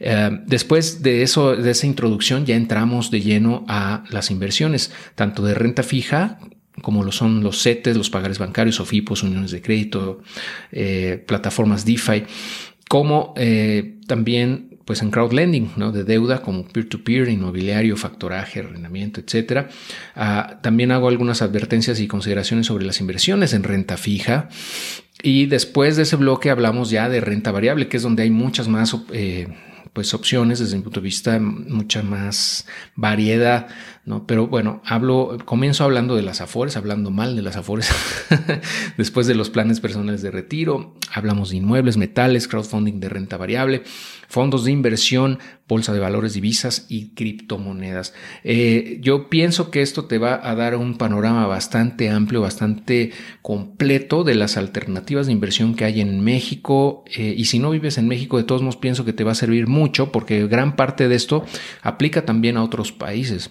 Eh, 0.00 0.30
después 0.46 1.02
de 1.02 1.22
eso, 1.22 1.54
de 1.54 1.70
esa 1.70 1.86
introducción, 1.86 2.46
ya 2.46 2.56
entramos 2.56 3.12
de 3.12 3.20
lleno 3.20 3.64
a 3.68 4.02
las 4.10 4.32
inversiones, 4.32 4.90
tanto 5.14 5.44
de 5.44 5.54
renta 5.54 5.84
fija 5.84 6.38
como 6.80 7.04
lo 7.04 7.12
son 7.12 7.44
los 7.44 7.62
CETES, 7.62 7.96
los 7.96 8.10
pagares 8.10 8.38
bancarios, 8.38 8.80
OFIPOS, 8.80 9.22
uniones 9.22 9.50
de 9.50 9.60
crédito, 9.60 10.22
plataformas 11.26 11.84
DeFi, 11.84 12.24
como 12.88 13.34
también 14.06 14.71
pues 14.84 15.02
en 15.02 15.10
crowdlending, 15.10 15.72
¿no? 15.76 15.92
De 15.92 16.04
deuda 16.04 16.42
como 16.42 16.66
peer-to-peer, 16.66 17.28
inmobiliario, 17.28 17.96
factoraje, 17.96 18.60
arrendamiento, 18.60 19.20
etcétera. 19.20 19.68
Ah, 20.14 20.58
también 20.62 20.90
hago 20.92 21.08
algunas 21.08 21.42
advertencias 21.42 22.00
y 22.00 22.08
consideraciones 22.08 22.66
sobre 22.66 22.84
las 22.84 23.00
inversiones 23.00 23.52
en 23.52 23.62
renta 23.62 23.96
fija. 23.96 24.48
Y 25.22 25.46
después 25.46 25.96
de 25.96 26.02
ese 26.02 26.16
bloque 26.16 26.50
hablamos 26.50 26.90
ya 26.90 27.08
de 27.08 27.20
renta 27.20 27.52
variable, 27.52 27.88
que 27.88 27.96
es 27.96 28.02
donde 28.02 28.24
hay 28.24 28.30
muchas 28.30 28.68
más 28.68 28.96
eh, 29.12 29.48
pues 29.92 30.14
opciones 30.14 30.58
desde 30.58 30.76
mi 30.76 30.82
punto 30.82 31.00
de 31.00 31.04
vista, 31.04 31.38
mucha 31.38 32.02
más 32.02 32.66
variedad 32.96 33.68
¿no? 34.04 34.26
Pero 34.26 34.48
bueno, 34.48 34.82
hablo, 34.84 35.38
comienzo 35.44 35.84
hablando 35.84 36.16
de 36.16 36.22
las 36.22 36.40
afores, 36.40 36.76
hablando 36.76 37.10
mal 37.10 37.36
de 37.36 37.42
las 37.42 37.56
afores, 37.56 37.88
después 38.96 39.28
de 39.28 39.36
los 39.36 39.48
planes 39.48 39.78
personales 39.80 40.22
de 40.22 40.32
retiro, 40.32 40.96
hablamos 41.12 41.50
de 41.50 41.58
inmuebles, 41.58 41.96
metales, 41.96 42.48
crowdfunding 42.48 42.98
de 42.98 43.08
renta 43.08 43.36
variable, 43.36 43.82
fondos 44.28 44.64
de 44.64 44.72
inversión, 44.72 45.38
bolsa 45.68 45.92
de 45.92 46.00
valores, 46.00 46.34
divisas 46.34 46.86
y 46.88 47.10
criptomonedas. 47.10 48.12
Eh, 48.42 48.98
yo 49.00 49.30
pienso 49.30 49.70
que 49.70 49.82
esto 49.82 50.06
te 50.06 50.18
va 50.18 50.40
a 50.42 50.54
dar 50.56 50.74
un 50.74 50.98
panorama 50.98 51.46
bastante 51.46 52.10
amplio, 52.10 52.40
bastante 52.40 53.12
completo 53.40 54.24
de 54.24 54.34
las 54.34 54.56
alternativas 54.56 55.26
de 55.26 55.32
inversión 55.32 55.74
que 55.76 55.84
hay 55.84 56.00
en 56.00 56.24
México. 56.24 57.04
Eh, 57.16 57.34
y 57.36 57.44
si 57.44 57.60
no 57.60 57.70
vives 57.70 57.98
en 57.98 58.08
México, 58.08 58.36
de 58.36 58.44
todos 58.44 58.62
modos 58.62 58.76
pienso 58.76 59.04
que 59.04 59.12
te 59.12 59.22
va 59.24 59.32
a 59.32 59.36
servir 59.36 59.68
mucho 59.68 60.10
porque 60.10 60.46
gran 60.48 60.74
parte 60.74 61.08
de 61.08 61.14
esto 61.14 61.44
aplica 61.82 62.24
también 62.24 62.56
a 62.56 62.64
otros 62.64 62.90
países. 62.90 63.50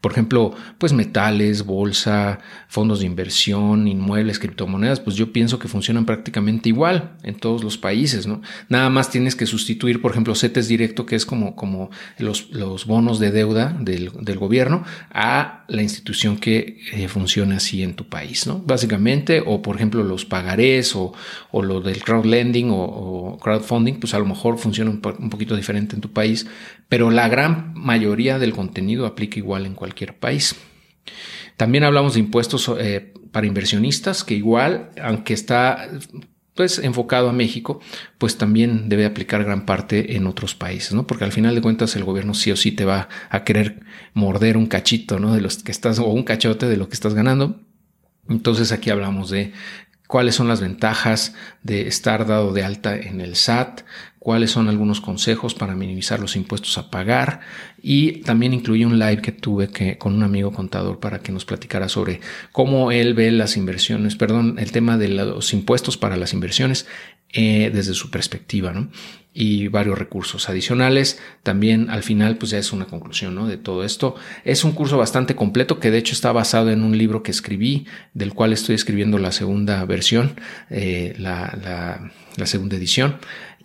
Por 0.00 0.12
ejemplo, 0.12 0.54
pues 0.78 0.92
metales, 0.92 1.64
bolsa, 1.64 2.40
fondos 2.68 3.00
de 3.00 3.06
inversión, 3.06 3.86
inmuebles, 3.88 4.38
criptomonedas, 4.38 5.00
pues 5.00 5.16
yo 5.16 5.32
pienso 5.32 5.58
que 5.58 5.68
funcionan 5.68 6.06
prácticamente 6.06 6.68
igual 6.68 7.16
en 7.22 7.36
todos 7.36 7.64
los 7.64 7.78
países, 7.78 8.26
¿no? 8.26 8.42
Nada 8.68 8.90
más 8.90 9.10
tienes 9.10 9.36
que 9.36 9.46
sustituir, 9.46 10.00
por 10.00 10.12
ejemplo, 10.12 10.34
CETES 10.34 10.68
directo, 10.68 11.06
que 11.06 11.16
es 11.16 11.26
como, 11.26 11.56
como 11.56 11.90
los, 12.18 12.50
los 12.50 12.86
bonos 12.86 13.18
de 13.18 13.30
deuda 13.30 13.76
del, 13.78 14.10
del, 14.20 14.38
gobierno, 14.38 14.84
a 15.10 15.57
la 15.68 15.82
institución 15.82 16.38
que 16.38 16.80
eh, 16.92 17.08
funcione 17.08 17.54
así 17.54 17.82
en 17.82 17.94
tu 17.94 18.08
país, 18.08 18.46
¿no? 18.46 18.58
Básicamente, 18.60 19.42
o 19.44 19.60
por 19.60 19.76
ejemplo, 19.76 20.02
los 20.02 20.24
pagarés 20.24 20.96
o, 20.96 21.12
o 21.50 21.62
lo 21.62 21.80
del 21.82 22.02
crowdlending 22.02 22.70
o, 22.72 23.38
crowdfunding, 23.40 24.00
pues 24.00 24.14
a 24.14 24.18
lo 24.18 24.24
mejor 24.24 24.58
funciona 24.58 24.90
un, 24.90 25.02
un 25.18 25.30
poquito 25.30 25.54
diferente 25.54 25.94
en 25.94 26.00
tu 26.00 26.10
país, 26.12 26.46
pero 26.88 27.10
la 27.10 27.28
gran 27.28 27.74
mayoría 27.74 28.38
del 28.38 28.52
contenido 28.52 29.04
aplica 29.06 29.38
igual 29.38 29.66
en 29.66 29.74
cualquier 29.74 30.18
país. 30.18 30.56
También 31.58 31.84
hablamos 31.84 32.14
de 32.14 32.20
impuestos 32.20 32.70
eh, 32.78 33.12
para 33.30 33.46
inversionistas, 33.46 34.24
que 34.24 34.34
igual, 34.34 34.90
aunque 35.02 35.34
está 35.34 35.88
pues 36.58 36.80
enfocado 36.80 37.28
a 37.28 37.32
México, 37.32 37.80
pues 38.18 38.36
también 38.36 38.88
debe 38.88 39.06
aplicar 39.06 39.44
gran 39.44 39.64
parte 39.64 40.16
en 40.16 40.26
otros 40.26 40.56
países, 40.56 40.92
¿no? 40.92 41.06
Porque 41.06 41.22
al 41.22 41.30
final 41.30 41.54
de 41.54 41.60
cuentas 41.62 41.94
el 41.94 42.02
gobierno 42.02 42.34
sí 42.34 42.50
o 42.50 42.56
sí 42.56 42.72
te 42.72 42.84
va 42.84 43.08
a 43.30 43.44
querer 43.44 43.78
morder 44.12 44.56
un 44.56 44.66
cachito, 44.66 45.20
¿no? 45.20 45.32
De 45.36 45.40
los 45.40 45.62
que 45.62 45.70
estás, 45.70 46.00
o 46.00 46.06
un 46.06 46.24
cachote 46.24 46.66
de 46.66 46.76
lo 46.76 46.88
que 46.88 46.94
estás 46.94 47.14
ganando. 47.14 47.60
Entonces 48.28 48.72
aquí 48.72 48.90
hablamos 48.90 49.30
de 49.30 49.52
cuáles 50.08 50.34
son 50.34 50.48
las 50.48 50.60
ventajas 50.60 51.34
de 51.62 51.86
estar 51.86 52.26
dado 52.26 52.52
de 52.52 52.64
alta 52.64 52.96
en 52.96 53.20
el 53.20 53.36
SAT, 53.36 53.82
cuáles 54.18 54.50
son 54.50 54.68
algunos 54.68 55.00
consejos 55.00 55.54
para 55.54 55.76
minimizar 55.76 56.18
los 56.18 56.34
impuestos 56.34 56.76
a 56.78 56.90
pagar. 56.90 57.40
Y 57.80 58.22
también 58.22 58.54
incluye 58.54 58.84
un 58.84 58.98
live 58.98 59.22
que 59.22 59.32
tuve 59.32 59.68
que, 59.68 59.98
con 59.98 60.14
un 60.14 60.22
amigo 60.22 60.50
contador 60.50 60.98
para 60.98 61.20
que 61.20 61.30
nos 61.30 61.44
platicara 61.44 61.88
sobre 61.88 62.20
cómo 62.50 62.90
él 62.90 63.14
ve 63.14 63.30
las 63.30 63.56
inversiones, 63.56 64.16
perdón, 64.16 64.56
el 64.58 64.72
tema 64.72 64.96
de 64.98 65.08
los 65.08 65.52
impuestos 65.52 65.96
para 65.96 66.16
las 66.16 66.32
inversiones 66.32 66.86
eh, 67.32 67.70
desde 67.72 67.94
su 67.94 68.10
perspectiva, 68.10 68.72
¿no? 68.72 68.90
Y 69.34 69.68
varios 69.68 69.98
recursos 69.98 70.48
adicionales. 70.48 71.20
También 71.42 71.90
al 71.90 72.02
final, 72.02 72.38
pues 72.38 72.50
ya 72.50 72.58
es 72.58 72.72
una 72.72 72.86
conclusión, 72.86 73.34
¿no? 73.34 73.46
De 73.46 73.56
todo 73.56 73.84
esto. 73.84 74.16
Es 74.44 74.64
un 74.64 74.72
curso 74.72 74.98
bastante 74.98 75.36
completo 75.36 75.78
que 75.78 75.90
de 75.90 75.98
hecho 75.98 76.14
está 76.14 76.32
basado 76.32 76.70
en 76.70 76.82
un 76.82 76.98
libro 76.98 77.22
que 77.22 77.30
escribí, 77.30 77.86
del 78.14 78.34
cual 78.34 78.52
estoy 78.52 78.74
escribiendo 78.74 79.18
la 79.18 79.30
segunda 79.30 79.84
versión, 79.84 80.40
eh, 80.70 81.14
la, 81.18 81.56
la, 81.62 82.12
la 82.36 82.46
segunda 82.46 82.76
edición 82.76 83.16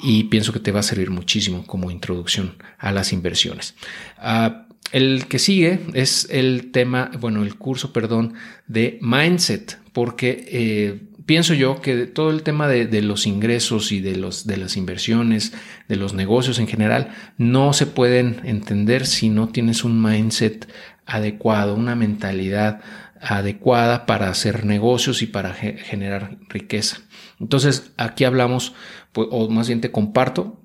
y 0.03 0.25
pienso 0.25 0.53
que 0.53 0.59
te 0.59 0.71
va 0.71 0.81
a 0.81 0.83
servir 0.83 1.09
muchísimo 1.09 1.65
como 1.65 1.91
introducción 1.91 2.55
a 2.77 2.91
las 2.91 3.13
inversiones. 3.13 3.75
Uh, 4.21 4.73
el 4.91 5.25
que 5.27 5.39
sigue 5.39 5.79
es 5.93 6.27
el 6.29 6.71
tema, 6.71 7.09
bueno, 7.19 7.41
el 7.41 7.55
curso, 7.55 7.93
perdón, 7.93 8.33
de 8.67 8.99
mindset, 9.01 9.79
porque 9.93 10.45
eh, 10.49 11.01
pienso 11.25 11.53
yo 11.53 11.81
que 11.81 12.05
todo 12.07 12.29
el 12.31 12.43
tema 12.43 12.67
de, 12.67 13.01
los 13.01 13.27
ingresos 13.27 13.91
y 13.91 13.99
de, 13.99 14.15
las 14.15 14.77
inversiones, 14.77 15.53
de 15.87 15.95
los 15.95 16.13
negocios 16.13 16.59
en 16.59 16.67
general, 16.67 17.13
no 17.37 17.73
se 17.73 17.85
pueden 17.85 18.41
entender 18.43 19.05
si 19.05 19.29
no 19.29 19.49
tienes 19.49 19.83
un 19.83 20.01
mindset 20.01 20.67
adecuado, 21.05 21.75
una 21.75 21.95
mentalidad 21.95 22.81
adecuada 23.21 24.05
para 24.05 24.29
hacer 24.29 24.65
negocios 24.65 25.21
y 25.21 25.27
para 25.27 25.53
ge 25.53 25.77
generar 25.77 26.39
riqueza. 26.49 26.97
Entonces, 27.39 27.93
aquí 27.97 28.25
hablamos, 28.25 28.73
pues, 29.13 29.27
o 29.31 29.49
más 29.49 29.67
bien 29.67 29.81
te 29.81 29.91
comparto 29.91 30.59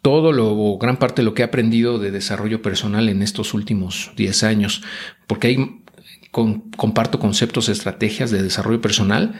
todo 0.00 0.32
lo, 0.32 0.50
o 0.50 0.78
gran 0.78 0.98
parte 0.98 1.22
de 1.22 1.26
lo 1.26 1.34
que 1.34 1.42
he 1.42 1.44
aprendido 1.44 1.98
de 1.98 2.10
desarrollo 2.10 2.62
personal 2.62 3.08
en 3.08 3.22
estos 3.22 3.54
últimos 3.54 4.12
10 4.16 4.42
años, 4.44 4.82
porque 5.26 5.48
ahí 5.48 5.81
comparto 6.32 7.18
conceptos, 7.18 7.68
estrategias 7.68 8.30
de 8.30 8.42
desarrollo 8.42 8.80
personal 8.80 9.34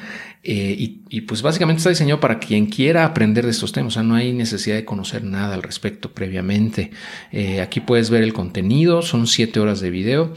eh, 0.45 0.77
y, 1.09 1.21
pues 1.23 1.41
básicamente 1.41 1.79
está 1.79 1.89
diseñado 1.89 2.21
para 2.21 2.39
quien 2.39 2.67
quiera 2.67 3.07
aprender 3.07 3.45
de 3.45 3.51
estos 3.51 3.73
temas, 3.73 3.93
o 3.93 3.95
sea, 3.95 4.03
no 4.03 4.15
hay 4.15 4.33
necesidad 4.33 4.77
de 4.77 4.85
conocer 4.85 5.25
nada 5.25 5.55
al 5.55 5.63
respecto 5.63 6.13
previamente. 6.13 6.91
Eh, 7.31 7.61
aquí 7.63 7.81
puedes 7.81 8.11
ver 8.11 8.23
el 8.23 8.35
contenido, 8.35 9.01
son 9.01 9.27
7 9.27 9.59
horas 9.59 9.81
de 9.81 9.91
video. 9.91 10.35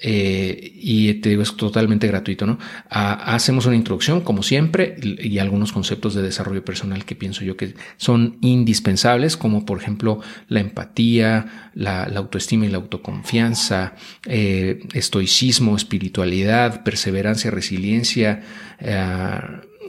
Eh, 0.00 0.72
y 0.74 1.14
te 1.14 1.30
digo, 1.30 1.42
es 1.42 1.56
totalmente 1.56 2.06
gratuito, 2.06 2.46
¿no? 2.46 2.58
Ah, 2.88 3.34
hacemos 3.34 3.66
una 3.66 3.74
introducción, 3.74 4.20
como 4.20 4.42
siempre, 4.42 4.96
y 5.02 5.38
algunos 5.38 5.72
conceptos 5.72 6.14
de 6.14 6.22
desarrollo 6.22 6.64
personal 6.64 7.04
que 7.04 7.16
pienso 7.16 7.44
yo 7.44 7.56
que 7.56 7.74
son 7.96 8.38
indispensables, 8.40 9.36
como 9.36 9.66
por 9.66 9.78
ejemplo 9.78 10.20
la 10.48 10.60
empatía, 10.60 11.70
la, 11.74 12.08
la 12.08 12.20
autoestima 12.20 12.66
y 12.66 12.68
la 12.68 12.78
autoconfianza, 12.78 13.94
eh, 14.26 14.80
estoicismo, 14.92 15.76
espiritualidad, 15.76 16.84
perseverancia, 16.84 17.50
resiliencia, 17.50 18.42
eh, 18.78 19.40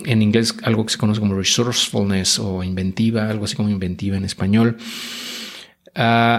en 0.06 0.22
inglés 0.22 0.56
algo 0.64 0.86
que 0.86 0.94
se 0.94 0.98
conoce 0.98 1.20
como 1.20 1.36
resourcefulness 1.36 2.40
o 2.40 2.64
inventiva, 2.64 3.30
algo 3.30 3.46
así 3.46 3.56
como 3.56 3.70
inventiva 3.70 4.18
en 4.18 4.26
español. 4.26 4.78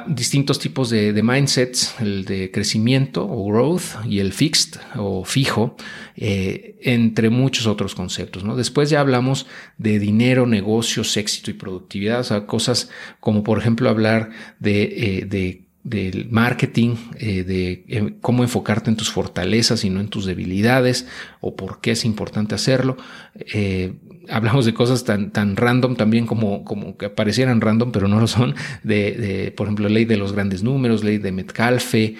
Distintos 0.06 0.58
tipos 0.58 0.90
de, 0.90 1.12
de, 1.12 1.22
mindsets, 1.22 1.94
el 2.00 2.24
de 2.24 2.50
crecimiento 2.50 3.26
o 3.28 3.46
growth 3.46 4.04
y 4.06 4.20
el 4.20 4.32
fixed 4.32 4.80
o 4.96 5.24
fijo, 5.24 5.76
eh, 6.16 6.78
entre 6.82 7.30
muchos 7.30 7.66
otros 7.66 7.94
conceptos. 7.94 8.44
¿no? 8.44 8.56
Después 8.56 8.90
ya 8.90 9.00
hablamos 9.00 9.46
de 9.76 9.98
dinero, 9.98 10.46
negocios, 10.46 11.16
éxito 11.16 11.50
y 11.50 11.54
productividad, 11.54 12.20
o 12.20 12.24
sea, 12.24 12.46
cosas 12.46 12.90
como 13.18 13.42
por 13.42 13.58
ejemplo 13.58 13.90
hablar 13.90 14.30
de, 14.60 14.82
eh, 14.82 15.24
de 15.26 15.69
del 15.90 16.28
marketing, 16.30 16.94
eh, 17.18 17.42
de 17.42 17.84
eh, 17.88 18.14
cómo 18.20 18.44
enfocarte 18.44 18.90
en 18.90 18.96
tus 18.96 19.10
fortalezas 19.10 19.84
y 19.84 19.90
no 19.90 20.00
en 20.00 20.08
tus 20.08 20.24
debilidades, 20.24 21.08
o 21.40 21.56
por 21.56 21.80
qué 21.80 21.90
es 21.90 22.04
importante 22.04 22.54
hacerlo. 22.54 22.96
Eh, 23.34 23.94
hablamos 24.28 24.64
de 24.66 24.72
cosas 24.72 25.04
tan, 25.04 25.32
tan 25.32 25.56
random 25.56 25.96
también 25.96 26.26
como, 26.26 26.64
como 26.64 26.96
que 26.96 27.10
parecieran 27.10 27.60
random, 27.60 27.90
pero 27.90 28.06
no 28.06 28.20
lo 28.20 28.28
son, 28.28 28.54
de, 28.84 29.12
de, 29.12 29.50
por 29.50 29.66
ejemplo, 29.66 29.88
ley 29.88 30.04
de 30.04 30.16
los 30.16 30.32
grandes 30.32 30.62
números, 30.62 31.02
ley 31.02 31.18
de 31.18 31.32
Metcalfe, 31.32 32.14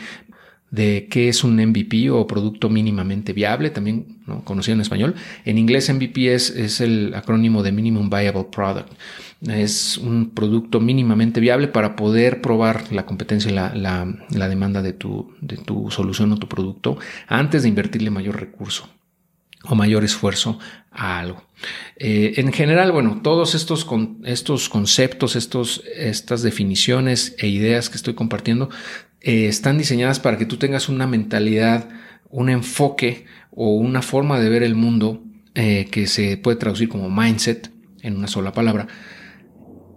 de 0.70 1.08
qué 1.10 1.28
es 1.28 1.44
un 1.44 1.56
MVP 1.56 2.10
o 2.10 2.26
producto 2.26 2.68
mínimamente 2.68 3.32
viable, 3.32 3.70
también 3.70 4.18
¿no? 4.26 4.44
conocido 4.44 4.74
en 4.74 4.80
español. 4.80 5.14
En 5.44 5.58
inglés 5.58 5.92
MVP 5.92 6.34
es, 6.34 6.50
es 6.50 6.80
el 6.80 7.14
acrónimo 7.14 7.62
de 7.62 7.72
Minimum 7.72 8.10
Viable 8.10 8.46
Product. 8.50 8.88
Es 9.46 9.96
un 9.96 10.30
producto 10.30 10.80
mínimamente 10.80 11.40
viable 11.40 11.68
para 11.68 11.96
poder 11.96 12.42
probar 12.42 12.92
la 12.92 13.06
competencia 13.06 13.50
y 13.50 13.54
la, 13.54 13.74
la, 13.74 14.14
la 14.30 14.48
demanda 14.48 14.82
de 14.82 14.92
tu, 14.92 15.32
de 15.40 15.56
tu 15.56 15.90
solución 15.90 16.32
o 16.32 16.36
tu 16.36 16.46
producto 16.46 16.98
antes 17.26 17.62
de 17.62 17.70
invertirle 17.70 18.10
mayor 18.10 18.38
recurso 18.38 18.88
o 19.64 19.74
mayor 19.74 20.04
esfuerzo 20.04 20.58
a 20.90 21.18
algo. 21.18 21.42
Eh, 21.96 22.34
en 22.36 22.52
general, 22.52 22.92
bueno, 22.92 23.20
todos 23.22 23.54
estos, 23.54 23.84
con, 23.84 24.18
estos 24.24 24.68
conceptos, 24.68 25.36
estos, 25.36 25.82
estas 25.94 26.42
definiciones 26.42 27.34
e 27.38 27.48
ideas 27.48 27.90
que 27.90 27.96
estoy 27.96 28.14
compartiendo 28.14 28.70
eh, 29.20 29.46
están 29.46 29.78
diseñadas 29.78 30.20
para 30.20 30.38
que 30.38 30.46
tú 30.46 30.56
tengas 30.56 30.88
una 30.88 31.06
mentalidad, 31.06 31.88
un 32.30 32.48
enfoque 32.48 33.26
o 33.50 33.74
una 33.74 34.02
forma 34.02 34.40
de 34.40 34.48
ver 34.48 34.62
el 34.62 34.74
mundo 34.74 35.22
eh, 35.54 35.88
que 35.90 36.06
se 36.06 36.36
puede 36.36 36.56
traducir 36.56 36.88
como 36.88 37.10
mindset 37.10 37.70
en 38.02 38.16
una 38.16 38.28
sola 38.28 38.52
palabra, 38.52 38.88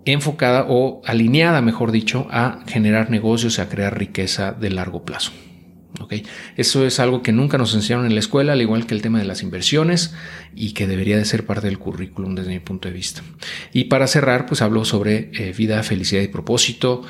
enfocada 0.06 0.66
o 0.68 1.02
alineada, 1.06 1.62
mejor 1.62 1.92
dicho, 1.92 2.28
a 2.32 2.60
generar 2.68 3.10
negocios 3.10 3.58
y 3.58 3.62
a 3.62 3.70
crear 3.70 3.98
riqueza 3.98 4.52
de 4.52 4.70
largo 4.70 5.04
plazo. 5.04 5.32
Eso 6.58 6.86
es 6.86 7.00
algo 7.00 7.22
que 7.22 7.32
nunca 7.32 7.58
nos 7.58 7.74
enseñaron 7.74 8.06
en 8.06 8.14
la 8.14 8.20
escuela, 8.20 8.54
al 8.54 8.62
igual 8.62 8.86
que 8.86 8.94
el 8.94 9.02
tema 9.02 9.20
de 9.20 9.26
las 9.26 9.42
inversiones 9.42 10.14
y 10.56 10.74
que 10.74 10.88
debería 10.88 11.18
de 11.18 11.26
ser 11.26 11.46
parte 11.46 11.68
del 11.68 11.80
currículum 11.80 12.36
desde 12.36 12.50
mi 12.50 12.60
punto 12.60 12.88
de 12.88 12.94
vista. 12.94 13.22
Y 13.72 13.86
para 13.86 14.08
cerrar, 14.08 14.46
pues 14.46 14.62
hablo 14.62 14.86
sobre 14.86 15.32
eh, 15.34 15.54
vida, 15.58 15.82
felicidad 15.84 16.22
y 16.22 16.28
propósito, 16.28 17.04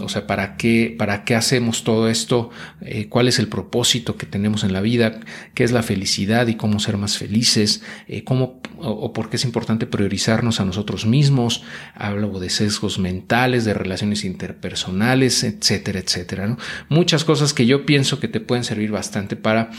o 0.00 0.08
sea, 0.10 0.26
¿para 0.26 0.58
qué, 0.58 0.94
para 0.96 1.24
qué 1.24 1.34
hacemos 1.34 1.84
todo 1.84 2.08
esto? 2.10 2.50
Eh, 2.82 3.08
¿Cuál 3.08 3.28
es 3.28 3.38
el 3.38 3.48
propósito 3.48 4.16
que 4.16 4.26
tenemos 4.26 4.62
en 4.62 4.74
la 4.74 4.82
vida? 4.82 5.20
¿Qué 5.54 5.64
es 5.64 5.72
la 5.72 5.82
felicidad 5.82 6.46
y 6.48 6.56
cómo 6.56 6.80
ser 6.80 6.98
más 6.98 7.16
felices? 7.16 7.82
Eh, 8.06 8.24
¿Cómo 8.24 8.60
o, 8.76 9.12
por 9.14 9.30
qué 9.30 9.36
es 9.36 9.44
importante 9.44 9.86
priorizarnos 9.86 10.60
a 10.60 10.66
nosotros 10.66 11.06
mismos? 11.06 11.62
Hablo 11.94 12.38
de 12.40 12.50
sesgos 12.50 12.98
mentales, 12.98 13.64
de 13.64 13.72
relaciones 13.72 14.24
interpersonales, 14.24 15.44
etcétera, 15.44 16.00
etcétera. 16.00 16.58
Muchas 16.90 17.24
cosas 17.24 17.54
que 17.54 17.64
yo 17.64 17.86
pienso 17.86 18.20
que 18.20 18.28
te 18.28 18.40
pueden 18.40 18.64
servir 18.64 18.90
bastante 18.90 19.34
para, 19.34 19.70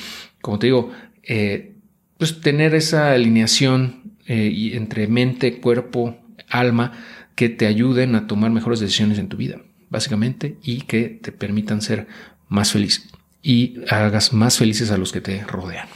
como 0.42 0.58
te 0.58 0.68
digo, 0.68 0.92
eh, 1.22 1.76
pues 2.18 2.42
tener 2.42 2.74
esa 2.74 3.12
alineación 3.12 4.16
entre 4.28 5.08
mente, 5.08 5.60
cuerpo, 5.60 6.18
alma 6.50 6.94
que 7.36 7.50
te 7.50 7.68
ayuden 7.68 8.16
a 8.16 8.26
tomar 8.26 8.50
mejores 8.50 8.80
decisiones 8.80 9.20
en 9.20 9.30
tu 9.30 9.38
vida 9.38 9.60
básicamente, 9.96 10.58
y 10.62 10.82
que 10.82 11.04
te 11.22 11.32
permitan 11.32 11.82
ser 11.82 12.08
más 12.50 12.74
feliz 12.74 13.08
y 13.42 13.80
hagas 13.90 14.34
más 14.34 14.58
felices 14.58 14.92
a 14.92 14.98
los 14.98 15.14
que 15.14 15.22
te 15.22 15.42
rodean. 15.46 15.88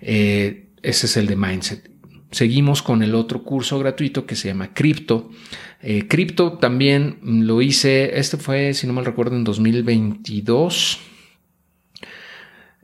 Eh, 0.00 0.68
ese 0.80 1.06
es 1.06 1.16
el 1.16 1.26
de 1.26 1.34
Mindset. 1.34 1.90
Seguimos 2.30 2.82
con 2.82 3.02
el 3.02 3.16
otro 3.16 3.42
curso 3.42 3.80
gratuito 3.80 4.24
que 4.24 4.36
se 4.36 4.46
llama 4.46 4.72
Crypto. 4.72 5.30
Eh, 5.82 6.06
Crypto 6.06 6.52
también 6.58 7.18
lo 7.22 7.60
hice, 7.62 8.18
este 8.20 8.36
fue, 8.36 8.74
si 8.74 8.86
no 8.86 8.92
mal 8.92 9.04
recuerdo, 9.04 9.34
en 9.34 9.42
2022 9.42 11.00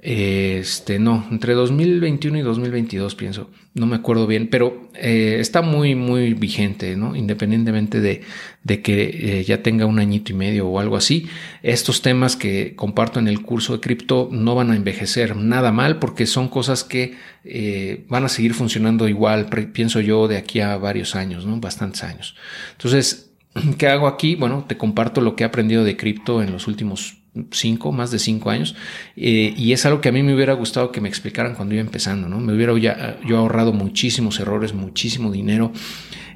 este, 0.01 1.01
no, 1.01 1.27
entre 1.29 1.55
2021 1.55 2.39
y 2.39 2.43
2022 2.43 3.17
pienso, 3.17 3.51
no 3.75 3.87
me 3.87 3.97
acuerdo 3.97 4.29
bien, 4.29 4.49
pero 4.49 4.89
eh, 4.95 5.39
está 5.41 5.61
muy, 5.61 5.97
muy 5.97 6.35
vigente, 6.35 6.97
¿no? 6.97 7.17
Independientemente 7.17 8.01
de, 8.01 8.21
de 8.63 8.81
que 8.81 9.41
eh, 9.41 9.45
ya 9.45 9.61
tenga 9.65 9.87
un 9.87 9.99
añito 9.99 10.31
y 10.31 10.37
medio 10.37 10.69
o 10.69 10.79
algo 10.79 10.97
así, 10.97 11.27
estos 11.65 12.01
temas 12.01 12.37
que 12.37 12.77
comparto 12.77 13.19
en 13.19 13.27
el 13.27 13.43
curso 13.43 13.73
de 13.73 13.81
cripto 13.81 14.29
no 14.31 14.55
van 14.55 14.71
a 14.71 14.77
envejecer 14.77 15.35
nada 15.35 15.73
mal 15.73 15.99
porque 15.99 16.27
son 16.27 16.49
cosas 16.49 16.85
que 16.85 17.17
eh, 17.43 18.05
van 18.09 18.25
a 18.25 18.29
seguir 18.29 18.55
funcionando 18.55 19.09
igual, 19.09 19.47
pienso 19.73 20.01
yo, 20.01 20.29
de 20.29 20.37
aquí 20.37 20.61
a 20.61 20.77
varios 20.77 21.17
años, 21.17 21.45
¿no? 21.45 21.59
Bastantes 21.59 22.05
años. 22.05 22.37
Entonces, 22.73 23.33
¿qué 23.79 23.89
hago 23.89 24.07
aquí? 24.07 24.37
Bueno, 24.37 24.65
te 24.69 24.77
comparto 24.77 25.21
lo 25.21 25.35
que 25.35 25.43
he 25.43 25.47
aprendido 25.47 25.83
de 25.83 25.97
cripto 25.97 26.41
en 26.41 26.53
los 26.53 26.69
últimos 26.69 27.18
cinco, 27.51 27.93
más 27.93 28.11
de 28.11 28.19
cinco 28.19 28.51
años, 28.51 28.75
eh, 29.17 29.55
y 29.57 29.73
es 29.73 29.87
algo 29.87 30.01
que 30.01 30.09
a 30.09 30.13
mí 30.13 30.23
me 30.23 30.35
hubiera 30.35 30.53
gustado 30.55 30.93
que 30.93 31.01
me 31.01 31.09
explicaran 31.09 31.55
cuando 31.55 31.75
iba 31.75 31.81
empezando, 31.81 32.29
¿no? 32.29 32.41
Me 32.41 32.53
hubiera 32.53 32.77
ya, 32.79 33.19
yo 33.27 33.39
ahorrado 33.39 33.73
muchísimos 33.73 34.41
errores, 34.41 34.75
muchísimo 34.75 35.31
dinero 35.31 35.73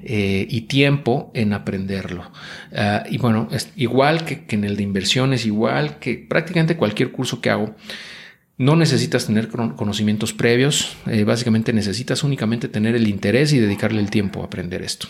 eh, 0.04 0.46
y 0.50 0.62
tiempo 0.62 1.30
en 1.34 1.52
aprenderlo. 1.52 2.30
Ah, 2.74 3.04
y 3.08 3.18
bueno, 3.18 3.48
es 3.52 3.70
igual 3.76 4.24
que, 4.24 4.44
en 4.48 4.64
el 4.64 4.76
de 4.76 4.82
inversiones, 4.82 5.46
igual 5.46 5.98
que 5.98 6.14
prácticamente 6.14 6.76
cualquier 6.76 7.12
curso 7.12 7.40
que 7.40 7.50
hago, 7.50 7.74
no 8.58 8.76
necesitas 8.76 9.26
tener 9.26 9.48
conocimientos 9.48 10.32
previos, 10.32 10.96
eh, 11.06 11.24
básicamente 11.24 11.72
necesitas 11.72 12.22
únicamente 12.22 12.68
tener 12.68 12.94
el 12.94 13.08
interés 13.08 13.52
y 13.52 13.58
dedicarle 13.58 14.00
el 14.00 14.10
tiempo 14.10 14.42
a 14.42 14.46
aprender 14.46 14.82
esto. 14.82 15.08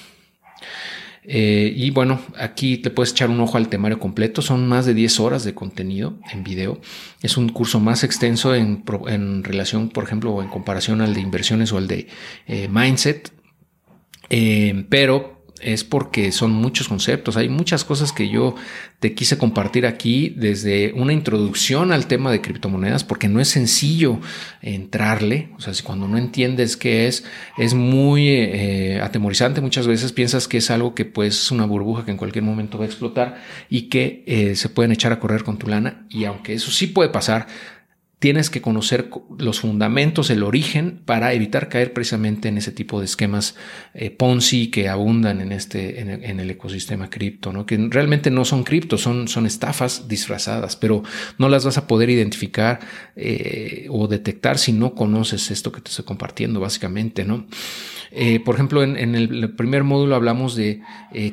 Eh, 1.24 1.72
y 1.76 1.90
bueno, 1.90 2.20
aquí 2.36 2.78
te 2.78 2.90
puedes 2.90 3.12
echar 3.12 3.30
un 3.30 3.40
ojo 3.40 3.56
al 3.56 3.68
temario 3.68 3.98
completo. 3.98 4.42
Son 4.42 4.68
más 4.68 4.86
de 4.86 4.94
10 4.94 5.20
horas 5.20 5.44
de 5.44 5.54
contenido 5.54 6.18
en 6.32 6.42
video. 6.42 6.80
Es 7.22 7.36
un 7.36 7.48
curso 7.48 7.80
más 7.80 8.04
extenso 8.04 8.54
en, 8.54 8.84
relación, 9.44 9.88
por 9.88 10.04
ejemplo, 10.04 10.32
o 10.32 10.42
en 10.42 10.48
comparación 10.48 11.00
al 11.00 11.14
de 11.14 11.20
inversiones 11.20 11.72
o 11.72 11.78
al 11.78 11.86
de 11.86 12.08
eh, 12.46 12.68
mindset. 12.68 13.32
Eh, 14.30 14.86
pero 14.88 15.41
es 15.62 15.84
porque 15.84 16.32
son 16.32 16.52
muchos 16.52 16.88
conceptos, 16.88 17.36
hay 17.36 17.48
muchas 17.48 17.84
cosas 17.84 18.12
que 18.12 18.28
yo 18.28 18.54
te 19.00 19.14
quise 19.14 19.38
compartir 19.38 19.86
aquí 19.86 20.34
desde 20.36 20.92
una 20.94 21.12
introducción 21.12 21.92
al 21.92 22.06
tema 22.06 22.30
de 22.30 22.40
criptomonedas, 22.40 23.04
porque 23.04 23.28
no 23.28 23.40
es 23.40 23.48
sencillo 23.48 24.20
entrarle, 24.60 25.50
o 25.56 25.60
sea, 25.60 25.74
si 25.74 25.82
cuando 25.82 26.08
no 26.08 26.18
entiendes 26.18 26.76
qué 26.76 27.06
es, 27.06 27.24
es 27.58 27.74
muy 27.74 28.28
eh, 28.28 29.00
atemorizante, 29.02 29.60
muchas 29.60 29.86
veces 29.86 30.12
piensas 30.12 30.48
que 30.48 30.58
es 30.58 30.70
algo 30.70 30.94
que 30.94 31.04
pues 31.04 31.34
es 31.34 31.50
una 31.50 31.66
burbuja 31.66 32.04
que 32.04 32.10
en 32.10 32.16
cualquier 32.16 32.44
momento 32.44 32.78
va 32.78 32.84
a 32.84 32.88
explotar 32.88 33.40
y 33.70 33.82
que 33.82 34.24
eh, 34.26 34.56
se 34.56 34.68
pueden 34.68 34.92
echar 34.92 35.12
a 35.12 35.20
correr 35.20 35.44
con 35.44 35.58
tu 35.58 35.68
lana, 35.68 36.06
y 36.10 36.24
aunque 36.24 36.54
eso 36.54 36.70
sí 36.70 36.88
puede 36.88 37.10
pasar, 37.10 37.46
tienes 38.22 38.50
que 38.50 38.62
conocer 38.62 39.10
los 39.36 39.58
fundamentos, 39.58 40.30
el 40.30 40.44
origen, 40.44 41.00
para 41.04 41.32
evitar 41.32 41.68
caer 41.68 41.92
precisamente 41.92 42.46
en 42.46 42.56
ese 42.56 42.70
tipo 42.70 43.00
de 43.00 43.06
esquemas 43.06 43.56
eh, 43.94 44.12
Ponzi 44.12 44.70
que 44.70 44.88
abundan 44.88 45.40
en, 45.40 45.50
este, 45.50 46.00
en 46.00 46.38
el, 46.38 46.48
ecosistema 46.48 47.10
cripto, 47.10 47.52
¿no? 47.52 47.66
que 47.66 47.76
realmente 47.90 48.30
no 48.30 48.44
son 48.44 48.62
cripto, 48.62 48.96
son, 48.96 49.26
son 49.26 49.44
estafas 49.44 50.06
disfrazadas, 50.06 50.76
pero 50.76 51.02
no 51.36 51.48
las 51.48 51.64
vas 51.64 51.78
a 51.78 51.88
poder 51.88 52.10
identificar 52.10 52.78
eh, 53.16 53.88
o 53.90 54.06
detectar 54.06 54.56
si 54.56 54.72
no 54.72 54.94
conoces 54.94 55.50
esto 55.50 55.72
que 55.72 55.80
te 55.80 55.90
estoy 55.90 56.04
compartiendo, 56.04 56.60
básicamente. 56.60 57.24
¿no? 57.24 57.48
Eh, 58.12 58.40
por 58.40 58.54
ejemplo, 58.54 58.82
en, 58.82 59.14
el 59.14 59.54
primer 59.54 59.84
módulo 59.84 60.14
hablamos 60.14 60.54
de 60.54 60.82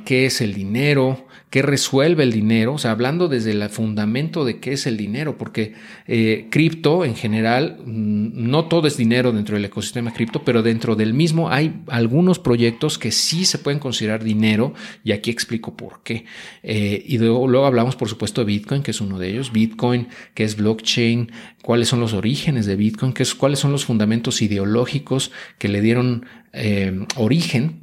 qué 0.06 0.26
es 0.26 0.42
el 0.42 0.54
dinero, 0.54 1.28
qué 1.50 1.64
resuelve 1.64 2.24
el 2.24 2.32
dinero, 2.32 2.76
o 2.76 2.78
sea, 2.78 2.92
hablando 2.92 3.28
desde 3.28 3.52
el 3.52 3.68
fundamento 3.70 4.46
de 4.46 4.60
qué 4.60 4.74
es 4.74 4.86
el 4.86 4.98
dinero, 4.98 5.38
porque 5.38 5.74
eh, 6.08 6.48
cripto 6.52 7.06
en 7.06 7.16
general, 7.16 7.80
mm, 7.84 8.50
no 8.50 8.66
todo 8.66 8.88
es 8.88 8.98
dinero 8.98 9.32
dentro 9.32 9.56
del 9.56 9.66
ecosistema 9.66 10.14
cripto, 10.14 10.44
pero 10.44 10.62
dentro 10.62 10.96
del 10.96 11.14
mismo 11.14 11.50
hay 11.50 11.82
algunos 11.88 12.38
proyectos 12.38 13.00
que 13.00 13.12
sí 13.12 13.46
se 13.46 13.58
pueden 13.58 13.80
considerar 13.80 14.24
dinero 14.24 14.74
y 15.04 15.12
aquí 15.12 15.32
explico 15.32 15.76
por 15.76 16.04
qué. 16.04 16.26
Eh, 16.62 17.04
y 17.08 17.18
luego, 17.18 17.66
hablamos, 17.66 17.96
por 17.96 18.10
supuesto, 18.10 18.42
de 18.42 18.46
Bitcoin, 18.46 18.84
que 18.84 18.92
es 18.92 19.02
uno 19.02 19.18
de 19.18 19.30
ellos, 19.30 19.52
Bitcoin, 19.52 20.08
que 20.36 20.44
es 20.44 20.56
blockchain, 20.56 21.32
cuáles 21.62 21.88
son 21.88 22.00
los 22.00 22.14
orígenes 22.14 22.66
de 22.66 22.76
Bitcoin, 22.76 23.14
es, 23.18 23.36
cuáles 23.36 23.60
son 23.60 23.72
los 23.72 23.86
fundamentos 23.86 24.42
ideológicos 24.42 25.32
que 25.58 25.68
le 25.68 25.82
dieron 25.82 26.26
eh, 26.54 27.06
origen. 27.16 27.82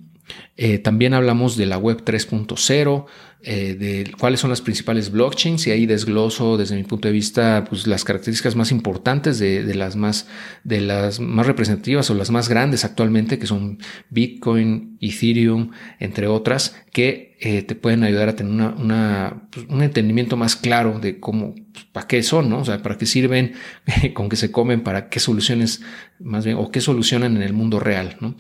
también 0.83 1.15
hablamos 1.15 1.57
de 1.57 1.67
la 1.67 1.79
web 1.79 2.03
3.0, 2.05 3.07
eh, 3.43 3.77
de 3.79 4.11
cuáles 4.19 4.41
son 4.41 4.51
las 4.51 4.63
principales 4.63 5.11
blockchains 5.11 5.67
y 5.67 5.71
ahí 5.71 5.87
desgloso 5.87 6.57
desde 6.57 6.75
mi 6.75 6.85
punto 6.85 7.07
de 7.07 7.13
vista 7.13 7.65
pues, 7.69 7.87
las 7.87 8.03
características 8.03 8.57
más 8.57 8.73
importantes 8.73 9.39
de, 9.39 9.63
las 9.75 9.95
más 9.95 10.27
de 10.65 10.81
las 10.81 11.21
más 11.21 11.47
representativas 11.47 12.11
o 12.11 12.15
las 12.15 12.31
más 12.31 12.49
grandes 12.49 12.85
actualmente 12.85 13.39
que 13.39 13.47
son 13.47 13.79
Bitcoin, 14.09 14.97
Ethereum, 15.01 15.71
entre 16.01 16.27
otras 16.27 16.77
que 16.93 17.37
eh, 17.39 17.63
te 17.63 17.75
pueden 17.75 18.05
ayudar 18.05 18.31
a 18.31 18.37
tener 18.37 18.73
una, 18.79 19.49
pues, 19.53 19.67
un 19.69 19.83
entendimiento 19.83 20.39
más 20.39 20.57
claro 20.57 20.99
de 20.99 21.21
cómo 21.21 21.55
pues, 21.73 21.85
para 21.93 22.07
qué 22.07 22.23
son, 22.23 22.49
¿no? 22.49 22.61
O 22.61 22.65
sea, 22.65 22.83
para 22.83 22.97
qué 22.97 23.05
sirven, 23.05 23.53
con 24.15 24.31
qué 24.31 24.37
se 24.37 24.51
comen, 24.51 24.83
para 24.83 25.11
qué 25.11 25.21
soluciones 25.21 25.83
más 26.19 26.47
bien 26.47 26.57
o 26.57 26.71
qué 26.71 26.81
solucionan 26.81 27.37
en 27.37 27.43
el 27.43 27.53
mundo 27.53 27.81
real, 27.81 28.17
¿no? 28.21 28.35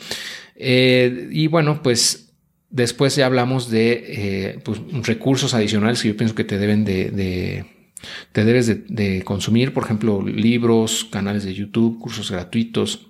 Eh, 0.56 1.28
y 1.30 1.46
bueno, 1.48 1.82
pues 1.82 2.25
Después 2.76 3.16
ya 3.16 3.24
hablamos 3.24 3.70
de 3.70 4.04
eh, 4.06 4.58
pues, 4.62 4.82
recursos 5.02 5.54
adicionales 5.54 6.02
que 6.02 6.08
yo 6.08 6.16
pienso 6.18 6.34
que 6.34 6.44
te 6.44 6.58
deben 6.58 6.84
de, 6.84 7.64
te 8.32 8.44
debes 8.44 8.66
de, 8.66 9.22
consumir, 9.22 9.72
por 9.72 9.84
ejemplo, 9.84 10.22
libros, 10.22 11.06
canales 11.10 11.44
de 11.44 11.54
YouTube, 11.54 11.98
cursos 11.98 12.30
gratuitos, 12.30 13.06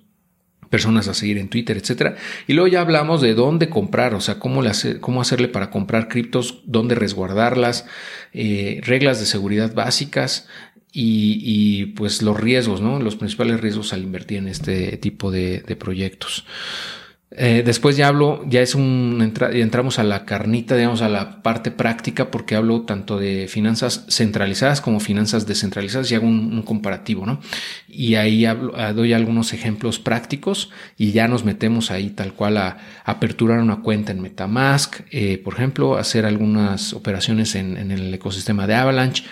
personas 0.70 1.08
a 1.08 1.14
seguir 1.14 1.38
en 1.38 1.48
Twitter, 1.48 1.76
etcétera. 1.76 2.14
Y 2.46 2.52
luego 2.52 2.68
ya 2.68 2.80
hablamos 2.80 3.20
de 3.20 3.34
dónde 3.34 3.68
comprar, 3.68 4.14
o 4.14 4.20
sea, 4.20 4.38
cómo, 4.38 4.62
cómo 5.00 5.20
hacerle 5.20 5.48
para 5.48 5.70
comprar 5.70 6.06
criptos, 6.06 6.62
dónde 6.64 6.94
resguardarlas, 6.94 7.86
eh, 8.32 8.80
reglas 8.84 9.18
de 9.18 9.26
seguridad 9.26 9.74
básicas, 9.74 10.46
y, 10.98 11.86
pues 11.96 12.22
los 12.22 12.40
riesgos, 12.40 12.80
¿no? 12.80 13.00
Los 13.00 13.16
principales 13.16 13.60
riesgos 13.60 13.92
al 13.92 14.02
invertir 14.02 14.38
en 14.38 14.48
este 14.48 14.96
tipo 14.96 15.30
de 15.30 15.76
proyectos. 15.78 16.46
Eh, 17.32 17.64
después 17.66 17.96
ya 17.96 18.06
hablo, 18.06 18.44
ya 18.48 18.62
es 18.62 18.76
un, 18.76 19.32
entramos 19.52 19.98
a 19.98 20.04
la 20.04 20.24
carnita, 20.24 20.76
digamos, 20.76 21.02
a 21.02 21.08
la 21.08 21.42
parte 21.42 21.72
práctica, 21.72 22.30
porque 22.30 22.54
hablo 22.54 22.82
tanto 22.82 23.18
de 23.18 23.48
finanzas 23.48 24.06
centralizadas 24.08 24.80
como 24.80 25.00
finanzas 25.00 25.44
descentralizadas 25.44 26.10
y 26.10 26.14
hago 26.14 26.26
un, 26.26 26.62
comparativo, 26.62 27.26
¿no? 27.26 27.40
Y 27.88 28.14
ahí 28.14 28.44
hablo, 28.44 28.74
ah, 28.76 28.92
doy 28.92 29.12
algunos 29.12 29.52
ejemplos 29.52 29.98
prácticos 29.98 30.70
y 30.96 31.10
ya 31.10 31.26
nos 31.26 31.44
metemos 31.44 31.90
ahí 31.90 32.10
tal 32.10 32.32
cual 32.32 32.58
a, 32.58 32.78
aperturar 33.04 33.58
una 33.58 33.82
cuenta 33.82 34.12
en 34.12 34.20
Metamask, 34.20 35.00
eh, 35.10 35.38
por 35.38 35.54
ejemplo, 35.54 35.96
hacer 35.96 36.26
algunas 36.26 36.92
operaciones 36.92 37.56
en, 37.56 37.90
el 37.90 38.14
ecosistema 38.14 38.68
de 38.68 38.74
Avalanche, 38.74 39.24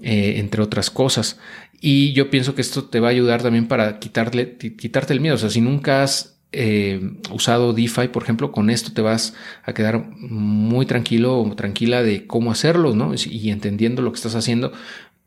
eh, 0.00 0.34
entre 0.36 0.62
otras 0.62 0.90
cosas. 0.90 1.40
Y 1.80 2.12
yo 2.12 2.30
pienso 2.30 2.54
que 2.54 2.62
esto 2.62 2.84
te 2.84 3.00
va 3.00 3.08
a 3.08 3.10
ayudar 3.10 3.42
también 3.42 3.66
para 3.66 3.98
quitarle, 3.98 4.56
quitarte 4.56 5.12
el 5.12 5.20
miedo. 5.20 5.34
O 5.34 5.38
sea, 5.38 5.50
si 5.50 5.60
nunca 5.60 6.04
has 6.04 6.32
eh, 6.52 7.14
usado 7.30 7.72
DeFi, 7.72 8.08
por 8.08 8.22
ejemplo, 8.22 8.52
con 8.52 8.70
esto 8.70 8.92
te 8.92 9.02
vas 9.02 9.34
a 9.64 9.72
quedar 9.72 10.06
muy 10.16 10.86
tranquilo 10.86 11.40
o 11.40 11.54
tranquila 11.54 12.02
de 12.02 12.26
cómo 12.26 12.50
hacerlo, 12.50 12.94
¿no? 12.94 13.12
Y 13.14 13.50
entendiendo 13.50 14.02
lo 14.02 14.12
que 14.12 14.16
estás 14.16 14.34
haciendo 14.34 14.72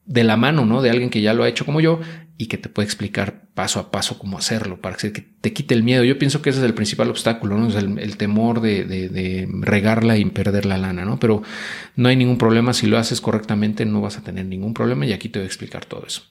de 0.05 0.23
la 0.23 0.38
mano, 0.38 0.65
¿no? 0.65 0.81
De 0.81 0.89
alguien 0.89 1.09
que 1.09 1.21
ya 1.21 1.33
lo 1.33 1.43
ha 1.43 1.49
hecho 1.49 1.65
como 1.65 1.81
yo 1.81 1.99
y 2.38 2.47
que 2.47 2.57
te 2.57 2.69
puede 2.69 2.85
explicar 2.85 3.44
paso 3.56 3.80
a 3.80 3.89
paso 3.89 4.20
cómo 4.20 4.38
hacerlo 4.38 4.82
para 4.82 4.98
que 4.98 5.10
te 5.10 5.54
quite 5.54 5.74
el 5.74 5.82
miedo. 5.82 6.04
Yo 6.04 6.20
pienso 6.20 6.41
que 6.41 6.50
ese 6.50 6.60
es 6.60 6.65
el 6.65 6.74
principal 6.74 7.10
obstáculo, 7.10 7.58
¿no? 7.58 7.70
Es 7.70 7.76
el, 7.76 8.18
temor 8.18 8.60
de, 8.60 9.48
regarla 9.62 10.18
y 10.18 10.26
perder 10.26 10.65
la 10.65 10.78
lana, 10.78 11.06
¿no? 11.06 11.18
Pero 11.20 11.41
no 11.96 12.10
hay 12.10 12.18
ningún 12.18 12.38
problema. 12.38 12.74
Si 12.74 12.86
lo 12.86 12.98
haces 12.98 13.22
correctamente, 13.22 13.86
no 13.86 14.02
vas 14.02 14.18
a 14.18 14.24
tener 14.24 14.46
ningún 14.46 14.74
problema 14.74 15.06
y 15.06 15.13
aquí 15.13 15.30
te 15.30 15.39
voy 15.39 15.46
a 15.46 15.48
explicar 15.48 15.86
todo 15.86 16.04
eso. 16.06 16.24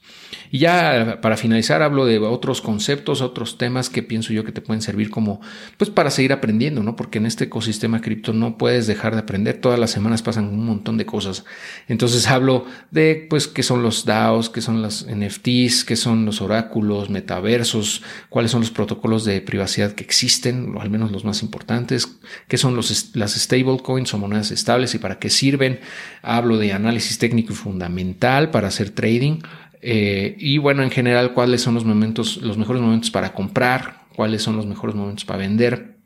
Y 0.51 0.59
ya 0.59 1.21
para 1.23 1.39
finalizar, 1.39 1.81
hablo 1.81 2.05
de 2.05 2.19
otros 2.19 2.61
conceptos, 2.61 3.23
otros 3.23 3.57
temas 3.57 3.89
que 3.89 4.03
pienso 4.03 4.35
yo 4.35 4.45
que 4.45 4.53
te 4.53 4.61
pueden 4.61 4.83
servir 4.83 5.09
como, 5.09 5.41
pues 5.79 5.89
para 5.91 6.11
seguir 6.11 6.33
aprendiendo, 6.35 6.83
¿no? 6.83 6.95
Porque 6.95 7.19
en 7.19 7.25
este 7.27 7.45
ecosistema 7.45 8.03
cripto 8.03 8.35
no 8.35 8.59
puedes 8.59 8.87
dejar 8.87 9.15
de 9.15 9.21
aprender. 9.21 9.61
Todas 9.63 9.79
las 9.79 9.91
semanas 9.91 10.23
pasan 10.23 10.49
un 10.49 10.67
montón 10.67 10.99
de 10.99 11.07
cosas. 11.07 11.47
Entonces 11.89 12.29
hablo 12.29 12.67
de, 12.91 13.27
pues, 13.31 13.49
qué 13.49 13.63
son 13.63 13.83
los 13.83 14.05
DAOs, 14.05 14.51
qué 14.51 14.61
son 14.61 14.83
las 14.83 15.07
NFTs, 15.07 15.85
qué 15.85 15.97
son 15.97 16.27
los 16.27 16.43
oráculos, 16.43 17.09
metaversos, 17.14 18.03
cuáles 18.29 18.50
son 18.50 18.61
los 18.61 18.70
protocolos 18.70 19.24
de 19.24 19.40
privacidad 19.40 19.92
que 19.92 20.05
existen, 20.05 20.74
al 20.79 20.90
menos 20.90 21.11
los 21.11 21.24
más 21.24 21.42
importantes, 21.42 22.18
qué 22.48 22.59
son 22.59 22.77
los, 22.77 23.16
las 23.16 23.35
stablecoins 23.35 24.12
o 24.12 24.18
monedas 24.18 24.50
estables 24.50 24.94
y 24.94 24.98
para 24.98 25.18
qué 25.18 25.31
sirven. 25.31 25.81
Hablo 26.20 26.59
de 26.59 26.74
análisis 26.74 27.18
técnico 27.18 27.53
y 27.55 27.57
fundamental 27.57 28.50
para 28.50 28.68
hacer 28.68 28.90
trading. 28.90 29.38
Eh, 29.81 30.37
y 30.38 30.59
bueno, 30.59 30.83
en 30.83 30.90
general, 30.90 31.33
cuáles 31.33 31.62
son 31.62 31.74
los 31.74 31.87
momentos, 31.87 32.38
los 32.42 32.59
mejores 32.59 32.83
momentos 32.83 33.11
para 33.11 33.33
comprar, 33.33 34.05
cuáles 34.14 34.42
son 34.42 34.57
los 34.57 34.66
mejores 34.66 34.94
momentos 34.94 35.24
para 35.24 35.38
vender, 35.38 35.96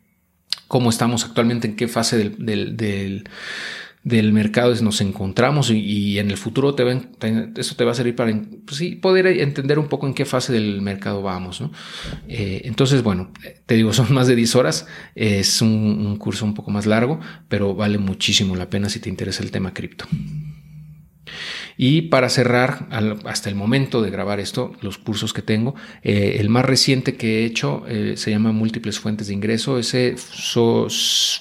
cómo 0.69 0.91
estamos 0.91 1.25
actualmente, 1.25 1.67
en 1.67 1.77
qué 1.77 1.89
fase 1.89 2.31
del 2.39 3.25
mercado 4.05 4.75
nos 4.83 5.01
encontramos 5.01 5.71
y, 5.71 6.19
en 6.19 6.31
el 6.31 6.37
futuro 6.37 6.75
te 6.75 6.85
va, 6.85 6.93
eso 7.57 7.75
te 7.75 7.85
va 7.85 7.93
a 7.93 7.95
servir 7.95 8.15
para 8.15 8.33
pues 8.65 8.83
poder 9.01 9.27
entender 9.27 9.79
un 9.79 9.89
poco 9.89 10.07
en 10.07 10.15
qué 10.15 10.25
fase 10.25 10.53
del 10.53 10.81
mercado 10.81 11.23
vamos. 11.23 11.63
Eh, 12.29 12.63
entonces, 12.65 13.03
bueno, 13.03 13.33
te 13.67 13.75
digo, 13.75 13.93
son 13.95 14.13
más 14.13 14.29
de 14.29 14.37
10 14.37 14.57
horas, 14.57 14.87
es 15.15 15.63
un 15.63 16.17
curso 16.17 16.45
un 16.45 16.55
poco 16.55 16.71
más 16.71 16.87
largo, 16.87 17.21
pero 17.49 17.75
vale 17.75 17.99
muchísimo 17.99 18.57
la 18.57 18.71
pena 18.71 18.89
si 18.89 19.01
te 19.01 19.09
interesa 19.09 19.43
el 19.43 19.51
tema 19.51 19.75
cripto. 19.75 20.07
Y 21.81 22.03
para 22.03 22.29
cerrar, 22.29 22.89
hasta 23.25 23.49
el 23.49 23.55
momento 23.55 24.03
de 24.03 24.11
grabar 24.11 24.41
esto, 24.41 24.73
los 24.81 24.99
cursos 24.99 25.33
que 25.33 25.43
tengo, 25.43 25.77
eh, 26.03 26.39
el 26.41 26.49
más 26.49 26.65
reciente 26.65 27.15
que 27.15 27.39
he 27.39 27.45
hecho 27.45 27.85
eh, 27.89 28.15
se 28.17 28.33
llama 28.33 28.51
Múltiples 28.51 28.99
Fuentes 28.99 29.29
de 29.29 29.35
Ingreso. 29.35 29.79
Ese 29.79 30.17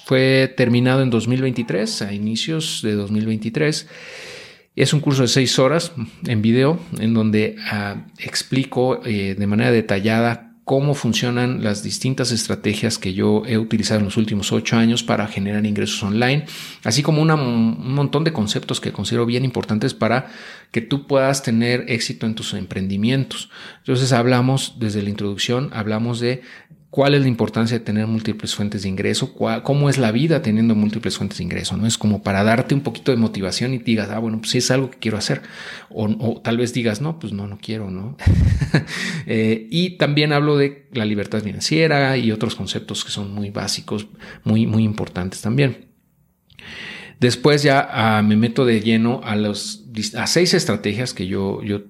fue 0.04 0.54
terminado 0.56 1.02
en 1.02 1.10
2023, 1.10 2.02
a 2.02 2.12
inicios 2.12 2.82
de 2.84 2.94
2023. 2.94 3.88
Es 4.76 4.92
un 4.92 5.00
curso 5.00 5.22
de 5.22 5.28
seis 5.28 5.58
horas 5.58 5.90
en 6.24 6.40
video 6.40 6.78
en 7.00 7.14
donde 7.14 7.56
ah, 7.72 8.06
explico 8.20 9.04
eh, 9.04 9.34
de 9.36 9.46
manera 9.48 9.72
detallada 9.72 10.47
cómo 10.68 10.92
funcionan 10.92 11.64
las 11.64 11.82
distintas 11.82 12.30
estrategias 12.30 12.98
que 12.98 13.14
yo 13.14 13.42
he 13.46 13.56
utilizado 13.56 14.00
en 14.00 14.04
los 14.04 14.18
últimos 14.18 14.52
ocho 14.52 14.76
años 14.76 15.02
para 15.02 15.26
generar 15.26 15.64
ingresos 15.64 16.02
online, 16.02 16.44
así 16.84 17.02
como 17.02 17.22
un 17.22 17.94
montón 17.94 18.22
de 18.22 18.34
conceptos 18.34 18.78
que 18.78 18.92
considero 18.92 19.24
bien 19.24 19.46
importantes 19.46 19.94
para 19.94 20.26
que 20.70 20.82
tú 20.82 21.06
puedas 21.06 21.42
tener 21.42 21.86
éxito 21.88 22.26
en 22.26 22.34
tus 22.34 22.52
emprendimientos. 22.52 23.48
Entonces 23.78 24.12
hablamos 24.12 24.74
desde 24.78 25.00
la 25.00 25.08
introducción, 25.08 25.70
hablamos 25.72 26.20
de 26.20 26.42
cuál 26.90 27.14
es 27.14 27.20
la 27.20 27.28
importancia 27.28 27.78
de 27.78 27.84
tener 27.84 28.06
múltiples 28.06 28.54
fuentes 28.54 28.82
de 28.82 28.88
ingreso, 28.88 29.34
cómo 29.34 29.90
es 29.90 29.98
la 29.98 30.10
vida 30.10 30.40
teniendo 30.40 30.74
múltiples 30.74 31.18
fuentes 31.18 31.38
de 31.38 31.44
ingreso, 31.44 31.76
¿no? 31.76 31.86
Es 31.86 31.98
como 31.98 32.22
para 32.22 32.42
darte 32.44 32.74
un 32.74 32.80
poquito 32.80 33.10
de 33.10 33.18
motivación 33.18 33.74
y 33.74 33.78
digas, 33.78 34.08
ah, 34.10 34.18
bueno, 34.18 34.38
pues 34.40 34.54
es 34.54 34.70
algo 34.70 34.90
que 34.90 34.98
quiero 34.98 35.18
hacer. 35.18 35.42
O, 35.90 36.40
tal 36.42 36.56
vez 36.56 36.72
digas, 36.72 37.02
no, 37.02 37.18
pues 37.18 37.32
no, 37.32 37.46
no 37.46 37.58
quiero, 37.60 37.90
¿no? 37.90 38.16
Eh, 39.30 39.66
y 39.70 39.98
también 39.98 40.32
hablo 40.32 40.56
de 40.56 40.88
la 40.92 41.04
libertad 41.04 41.42
financiera 41.42 42.16
y 42.16 42.32
otros 42.32 42.54
conceptos 42.54 43.04
que 43.04 43.10
son 43.10 43.34
muy 43.34 43.50
básicos, 43.50 44.06
muy, 44.42 44.66
muy 44.66 44.84
importantes 44.84 45.42
también. 45.42 45.88
Después 47.20 47.62
ya 47.62 47.88
ah, 47.90 48.22
me 48.22 48.36
meto 48.36 48.64
de 48.64 48.80
lleno 48.80 49.20
a, 49.24 49.36
los, 49.36 49.84
seis 50.26 50.54
estrategias 50.54 51.12
que 51.12 51.26
yo, 51.26 51.62
yo 51.62 51.82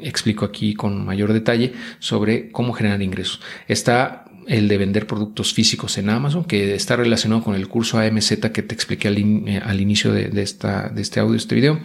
explico 0.00 0.44
aquí 0.44 0.74
con 0.74 1.04
mayor 1.04 1.32
detalle 1.32 1.72
sobre 2.00 2.50
cómo 2.50 2.72
generar 2.72 3.00
ingresos. 3.02 3.40
Está 3.68 4.24
el 4.46 4.68
de 4.68 4.78
vender 4.78 5.06
productos 5.06 5.52
físicos 5.52 5.98
en 5.98 6.10
Amazon, 6.10 6.44
que 6.44 6.74
está 6.74 6.96
relacionado 6.96 7.42
con 7.42 7.54
el 7.54 7.68
curso 7.68 7.98
AMZ 7.98 8.50
que 8.52 8.62
te 8.62 8.74
expliqué 8.74 9.08
al, 9.08 9.18
eh, 9.18 9.80
inicio 9.80 10.12
de, 10.12 10.42
esta, 10.42 10.88
de 10.88 11.02
este 11.02 11.20
audio, 11.20 11.36
este 11.36 11.54
video, 11.54 11.80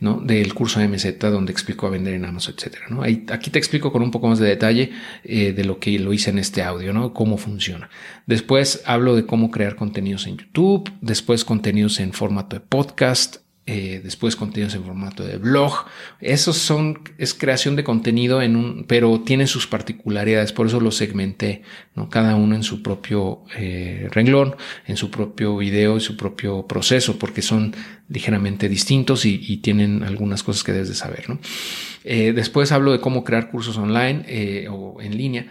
¿no? 0.00 0.20
Del 0.20 0.52
curso 0.54 0.80
AMZ 0.80 1.18
donde 1.18 1.52
explico 1.52 1.86
a 1.86 1.90
vender 1.90 2.14
en 2.14 2.24
Amazon, 2.24 2.54
etcétera, 2.56 2.86
¿no? 2.90 3.02
aquí 3.02 3.50
te 3.50 3.58
explico 3.58 3.92
con 3.92 4.02
un 4.02 4.10
poco 4.10 4.28
más 4.28 4.38
de 4.38 4.48
detalle 4.48 4.92
eh, 5.24 5.52
de 5.52 5.64
lo 5.64 5.78
que 5.78 5.98
lo 5.98 6.12
hice 6.12 6.30
en 6.30 6.38
este 6.38 6.62
audio, 6.62 6.92
¿no? 6.92 7.12
Cómo 7.14 7.38
funciona. 7.38 7.88
Después 8.26 8.82
hablo 8.84 9.14
de 9.16 9.24
cómo 9.24 9.50
crear 9.50 9.76
contenidos 9.76 10.26
en 10.26 10.36
YouTube, 10.36 10.92
después 11.00 11.44
contenidos 11.44 12.00
en 12.00 12.12
formato 12.12 12.56
de 12.56 12.60
podcast, 12.60 13.45
eh, 13.68 14.00
después 14.02 14.36
contenidos 14.36 14.76
en 14.76 14.84
formato 14.84 15.24
de 15.24 15.38
blog. 15.38 15.86
Esos 16.20 16.56
son, 16.56 17.00
es 17.18 17.34
creación 17.34 17.74
de 17.74 17.82
contenido 17.82 18.40
en 18.40 18.54
un, 18.54 18.84
pero 18.84 19.20
tienen 19.22 19.48
sus 19.48 19.66
particularidades, 19.66 20.52
por 20.52 20.68
eso 20.68 20.78
los 20.78 20.96
segmenté, 20.96 21.62
¿no? 21.96 22.08
Cada 22.08 22.36
uno 22.36 22.54
en 22.54 22.62
su 22.62 22.80
propio 22.80 23.42
eh, 23.56 24.08
renglón, 24.12 24.54
en 24.86 24.96
su 24.96 25.10
propio 25.10 25.56
video 25.56 25.96
y 25.96 26.00
su 26.00 26.16
propio 26.16 26.66
proceso, 26.68 27.18
porque 27.18 27.42
son 27.42 27.74
ligeramente 28.08 28.68
distintos 28.68 29.26
y, 29.26 29.56
tienen 29.56 30.04
algunas 30.04 30.44
cosas 30.44 30.62
que 30.62 30.70
debes 30.70 30.88
de 30.88 30.94
saber, 30.94 31.28
¿no? 31.28 31.40
Eh, 32.04 32.32
después 32.32 32.70
hablo 32.70 32.92
de 32.92 33.00
cómo 33.00 33.24
crear 33.24 33.50
cursos 33.50 33.76
online 33.78 34.68
o 34.70 35.00
en 35.00 35.16
línea 35.16 35.46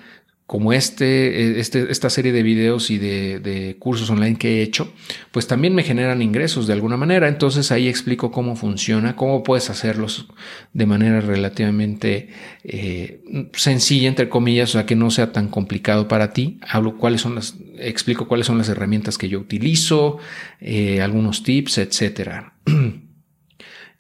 como 0.48 0.74
este, 0.74 1.60
este, 1.60 1.92
esta 1.92 2.12
serie 2.12 2.32
de 2.32 2.44
videos 2.44 2.92
y 2.92 3.00
de, 3.00 3.76
cursos 3.80 4.10
online 4.12 4.38
que 4.38 4.60
he 4.60 4.62
hecho, 4.62 4.94
pues 5.32 5.48
también 5.48 5.74
me 5.74 5.82
generan 5.82 6.22
ingresos 6.22 6.68
de 6.68 6.74
alguna 6.74 6.98
manera. 6.98 7.28
Entonces 7.28 7.72
ahí 7.72 7.88
explico 7.88 8.32
cómo 8.32 8.56
funciona, 8.56 9.16
cómo 9.16 9.42
puedes 9.42 9.72
hacerlos 9.72 10.28
de 10.74 10.86
manera 10.86 11.20
relativamente 11.20 12.30
eh, 12.64 13.24
sencilla, 13.54 14.08
entre 14.08 14.30
comillas, 14.30 14.70
o 14.70 14.74
sea, 14.74 14.86
que 14.86 14.96
no 14.96 15.10
sea 15.10 15.32
tan 15.32 15.48
complicado 15.48 16.08
para 16.08 16.32
ti. 16.32 16.60
Hablo 16.68 16.98
cuáles 16.98 17.22
son 17.22 17.34
las, 17.34 17.56
explico 17.80 18.28
cuáles 18.28 18.46
son 18.46 18.60
las 18.60 18.70
herramientas 18.70 19.18
que 19.18 19.30
yo 19.30 19.40
utilizo, 19.40 20.20
eh, 20.60 21.02
algunos 21.02 21.42
tips, 21.42 21.80
etcétera. 21.80 22.54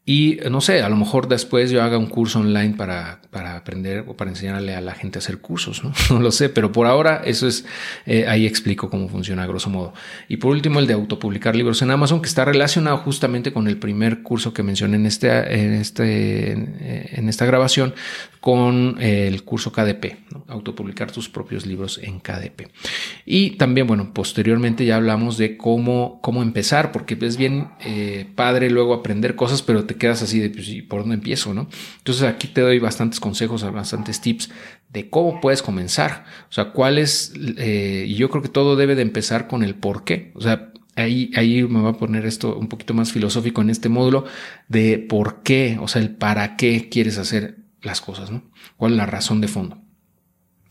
Y 0.08 0.38
no 0.52 0.62
sé, 0.62 0.84
a 0.84 0.89
lo 0.89 0.98
mejor 0.98 1.28
después 1.28 1.72
yo 1.72 1.82
haga 1.82 1.98
un 1.98 2.06
curso 2.06 2.39
online 2.39 2.76
para, 2.76 3.22
para 3.32 3.58
aprender 3.58 4.06
o 4.08 4.15
para 4.15 4.30
enseñarle 4.30 4.76
a 4.76 4.82
la 4.82 4.94
gente 4.94 5.18
a 5.18 5.20
hacer 5.20 5.39
cursos, 5.39 5.82
¿no? 6.10 6.20
Lo 6.20 6.32
sé, 6.32 6.50
pero 6.50 6.72
por 6.72 6.86
ahora 6.86 7.24
eso 7.26 7.48
es, 7.48 7.65
eh, 8.06 8.28
ahí 8.28 8.46
explico 8.46 8.91
cómo 8.91 9.10
funciona 9.10 9.44
a 9.44 9.48
grosso 9.48 9.72
modo. 9.72 9.94
Y 10.30 10.38
por 10.38 10.52
último, 10.52 10.80
el 10.80 10.86
de 10.86 10.94
autopublicar 10.94 11.56
libros 11.56 11.82
en 11.82 11.89
Amazon, 11.89 12.22
que 12.22 12.28
está 12.28 12.46
relacionado 12.46 12.98
justamente 12.98 13.52
con 13.52 13.68
el 13.68 13.78
primer 13.78 14.22
curso 14.22 14.54
que 14.54 14.62
mencioné 14.62 14.98
en, 14.98 15.08
este, 15.08 15.30
en, 15.60 15.74
este, 15.74 16.52
en 16.52 17.28
esta 17.28 17.48
grabación, 17.48 17.96
con 18.46 19.02
el 19.02 19.44
curso 19.44 19.72
KDP, 19.72 20.18
autopublicar 20.50 21.12
tus 21.12 21.30
propios 21.30 21.65
libros 21.65 22.00
en 22.04 22.20
KDP. 22.20 22.68
Y 23.26 23.58
también, 23.58 23.88
bueno, 23.88 24.13
posteriormente 24.13 24.86
ya 24.86 24.98
hablamos 24.98 25.39
de 25.39 25.58
cómo, 25.58 26.20
cómo 26.22 26.44
empezar, 26.44 26.91
porque 26.91 27.18
es 27.22 27.38
bien 27.38 27.70
eh, 27.84 28.28
padre 28.36 28.70
luego 28.70 28.94
aprender 28.94 29.36
cosas, 29.36 29.63
pero 29.63 29.86
te 29.86 29.94
quedas 29.97 30.21
así 30.21 30.39
de, 30.39 30.49
pues, 30.49 30.67
¿por 30.88 31.01
dónde 31.01 31.15
empiezo? 31.15 31.53
¿no? 31.53 31.67
Entonces 31.97 32.23
aquí 32.23 32.47
te 32.47 32.62
doy 32.62 32.79
bastantes 32.79 33.19
consejos, 33.19 33.69
bastantes 33.71 34.21
tips 34.21 34.49
de 34.89 35.10
cómo 35.10 35.41
puedes 35.41 35.62
comenzar. 35.62 36.25
O 36.49 36.53
sea, 36.53 36.71
cuál 36.71 36.97
es, 36.97 37.34
eh, 37.58 38.05
y 38.08 38.15
yo 38.15 38.29
creo 38.29 38.41
que 38.41 38.49
todo 38.49 38.75
debe 38.75 38.95
de 38.95 39.01
empezar 39.01 39.47
con 39.47 39.63
el 39.63 39.75
por 39.75 40.03
qué. 40.03 40.31
O 40.36 40.41
sea, 40.41 40.71
Ahí, 40.97 41.29
ahí 41.36 41.62
me 41.63 41.81
va 41.81 41.89
a 41.89 41.97
poner 41.97 42.25
esto 42.25 42.55
un 42.55 42.69
poquito 42.69 42.93
más 42.93 43.12
filosófico 43.12 43.62
en 43.62 43.69
este 43.69 43.89
módulo 43.89 44.23
de 44.69 44.97
por 44.97 45.43
qué, 45.43 45.77
o 45.81 45.89
sea, 45.89 46.01
el 46.01 46.15
para 46.15 46.55
qué 46.55 46.88
quieres 46.88 47.17
hacer 47.17 47.58
las 47.81 47.99
cosas, 47.99 48.31
¿no? 48.31 48.49
¿Cuál 48.77 48.93
es 48.93 48.97
la 48.97 49.05
razón 49.05 49.41
de 49.41 49.49
fondo? 49.49 49.81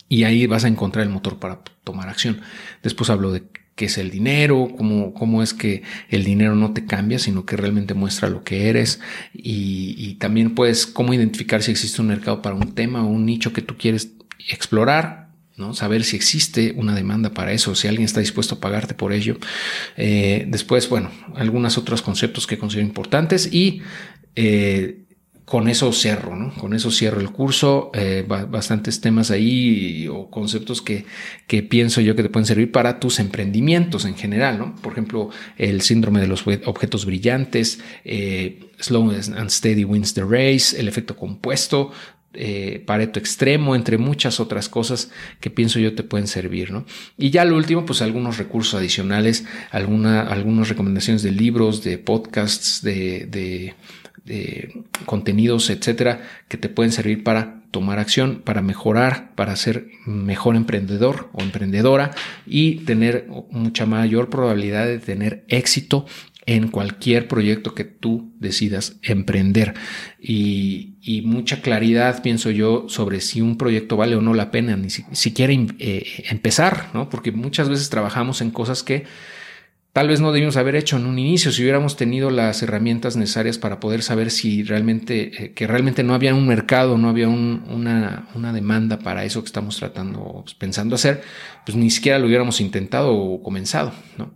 Y 0.08 0.24
ahí 0.24 0.46
vas 0.46 0.64
a 0.64 0.68
encontrar 0.68 1.04
el 1.04 1.12
motor 1.12 1.38
para 1.38 1.60
tomar 1.84 2.08
acción. 2.08 2.40
Después 2.82 3.10
hablo 3.10 3.32
de 3.32 3.44
qué 3.74 3.86
es 3.86 3.98
el 3.98 4.10
dinero, 4.10 4.68
cómo, 4.76 5.12
cómo 5.14 5.42
es 5.42 5.52
que 5.52 5.82
el 6.08 6.24
dinero 6.24 6.54
no 6.54 6.72
te 6.72 6.86
cambia, 6.86 7.18
sino 7.18 7.44
que 7.44 7.56
realmente 7.56 7.94
muestra 7.94 8.28
lo 8.28 8.44
que 8.44 8.68
eres. 8.68 9.00
Y, 9.32 10.14
también 10.20 10.54
puedes 10.54 10.86
cómo 10.86 11.12
identificar 11.12 11.62
si 11.62 11.72
existe 11.72 12.00
un 12.00 12.08
mercado 12.08 12.40
para 12.40 12.54
un 12.54 12.74
tema 12.74 13.04
o 13.04 13.08
un 13.08 13.26
nicho 13.26 13.52
que 13.52 13.62
tú 13.62 13.76
quieres 13.76 14.12
explorar, 14.48 15.28
¿no? 15.56 15.74
Saber 15.74 16.04
si 16.04 16.16
existe 16.16 16.72
una 16.76 16.94
demanda 16.94 17.34
para 17.34 17.52
eso, 17.52 17.74
si 17.74 17.88
alguien 17.88 18.04
está 18.04 18.20
dispuesto 18.20 18.54
a 18.54 18.60
pagarte 18.60 18.94
por 18.94 19.12
ello. 19.12 19.36
Eh, 19.96 20.46
después, 20.48 20.88
bueno, 20.88 21.10
algunos 21.34 21.76
otros 21.76 22.00
conceptos 22.00 22.46
que 22.46 22.58
considero 22.58 22.86
importantes 22.86 23.52
y 23.52 23.82
eh, 24.36 25.03
con 25.44 25.68
eso 25.68 25.92
cierro, 25.92 26.36
¿no? 26.36 26.54
Con 26.54 26.72
eso 26.74 26.90
cierro 26.90 27.20
el 27.20 27.30
curso. 27.30 27.90
Eh, 27.94 28.24
bastantes 28.26 29.00
temas 29.00 29.30
ahí 29.30 30.08
o 30.08 30.30
conceptos 30.30 30.80
que, 30.80 31.04
que, 31.46 31.62
pienso 31.62 32.00
yo 32.00 32.16
que 32.16 32.22
te 32.22 32.30
pueden 32.30 32.46
servir 32.46 32.72
para 32.72 32.98
tus 32.98 33.18
emprendimientos 33.18 34.06
en 34.06 34.16
general, 34.16 34.58
¿no? 34.58 34.74
Por 34.76 34.92
ejemplo, 34.92 35.30
el 35.58 35.82
síndrome 35.82 36.20
de 36.20 36.28
los 36.28 36.44
objetos 36.64 37.04
brillantes, 37.04 37.80
eh, 38.04 38.70
slow 38.80 39.10
and 39.10 39.50
steady 39.50 39.84
wins 39.84 40.14
the 40.14 40.22
race, 40.22 40.78
el 40.78 40.88
efecto 40.88 41.14
compuesto, 41.14 41.92
eh, 42.36 42.82
Pareto 42.84 43.20
Extremo, 43.20 43.76
entre 43.76 43.96
muchas 43.96 44.40
otras 44.40 44.68
cosas 44.68 45.10
que 45.40 45.50
pienso 45.50 45.78
yo 45.78 45.94
te 45.94 46.02
pueden 46.02 46.26
servir, 46.26 46.72
¿no? 46.72 46.84
Y 47.16 47.30
ya 47.30 47.44
lo 47.44 47.56
último, 47.56 47.86
pues 47.86 48.02
algunos 48.02 48.38
recursos 48.38 48.74
adicionales, 48.74 49.44
alguna, 49.70 50.22
algunas 50.22 50.68
recomendaciones 50.68 51.22
de 51.22 51.30
libros, 51.30 51.84
de 51.84 51.98
podcasts, 51.98 52.82
de, 52.82 53.26
de, 53.26 53.74
de 54.24 54.84
contenidos, 55.06 55.70
etcétera, 55.70 56.22
que 56.48 56.56
te 56.56 56.68
pueden 56.68 56.92
servir 56.92 57.24
para 57.24 57.62
tomar 57.70 57.98
acción, 57.98 58.42
para 58.44 58.62
mejorar, 58.62 59.34
para 59.34 59.56
ser 59.56 59.88
mejor 60.06 60.56
emprendedor 60.56 61.28
o 61.32 61.42
emprendedora 61.42 62.12
y 62.46 62.76
tener 62.84 63.26
mucha 63.50 63.84
mayor 63.84 64.30
probabilidad 64.30 64.86
de 64.86 64.98
tener 64.98 65.44
éxito 65.48 66.06
en 66.46 66.68
cualquier 66.68 67.26
proyecto 67.26 67.74
que 67.74 67.84
tú 67.84 68.32
decidas 68.38 68.96
emprender 69.02 69.74
y, 70.20 70.92
mucha 71.24 71.60
claridad 71.60 72.22
pienso 72.22 72.50
yo 72.50 72.86
sobre 72.88 73.20
si 73.20 73.40
un 73.40 73.58
proyecto 73.58 73.96
vale 73.96 74.16
o 74.16 74.22
no 74.22 74.34
la 74.34 74.50
pena 74.50 74.76
ni 74.76 74.88
siquiera 74.90 75.52
eh, 75.52 76.24
empezar, 76.30 76.90
¿no? 76.94 77.10
Porque 77.10 77.30
muchas 77.30 77.68
veces 77.68 77.90
trabajamos 77.90 78.40
en 78.40 78.50
cosas 78.50 78.82
que 78.82 79.04
tal 79.94 80.08
vez 80.08 80.20
no 80.20 80.32
debimos 80.32 80.58
haber 80.58 80.74
hecho 80.74 80.98
en 80.98 81.06
un 81.06 81.18
inicio 81.18 81.52
si 81.52 81.62
hubiéramos 81.62 81.96
tenido 81.96 82.28
las 82.30 82.62
herramientas 82.62 83.16
necesarias 83.16 83.56
para 83.56 83.80
poder 83.80 84.02
saber 84.02 84.30
si 84.30 84.64
realmente, 84.64 85.44
eh, 85.44 85.52
que 85.54 85.66
realmente 85.66 86.02
no 86.02 86.12
había 86.12 86.34
un 86.34 86.46
mercado, 86.46 86.98
no 86.98 87.08
había 87.08 87.28
una, 87.28 88.28
una, 88.34 88.52
demanda 88.52 88.98
para 88.98 89.24
eso 89.24 89.40
que 89.40 89.46
estamos 89.46 89.78
tratando, 89.78 90.42
pues, 90.42 90.54
pensando 90.54 90.96
hacer, 90.96 91.22
pues 91.64 91.76
ni 91.76 91.90
siquiera 91.90 92.18
lo 92.18 92.26
hubiéramos 92.26 92.60
intentado 92.60 93.14
o 93.14 93.42
comenzado, 93.42 93.92
¿no? 94.18 94.34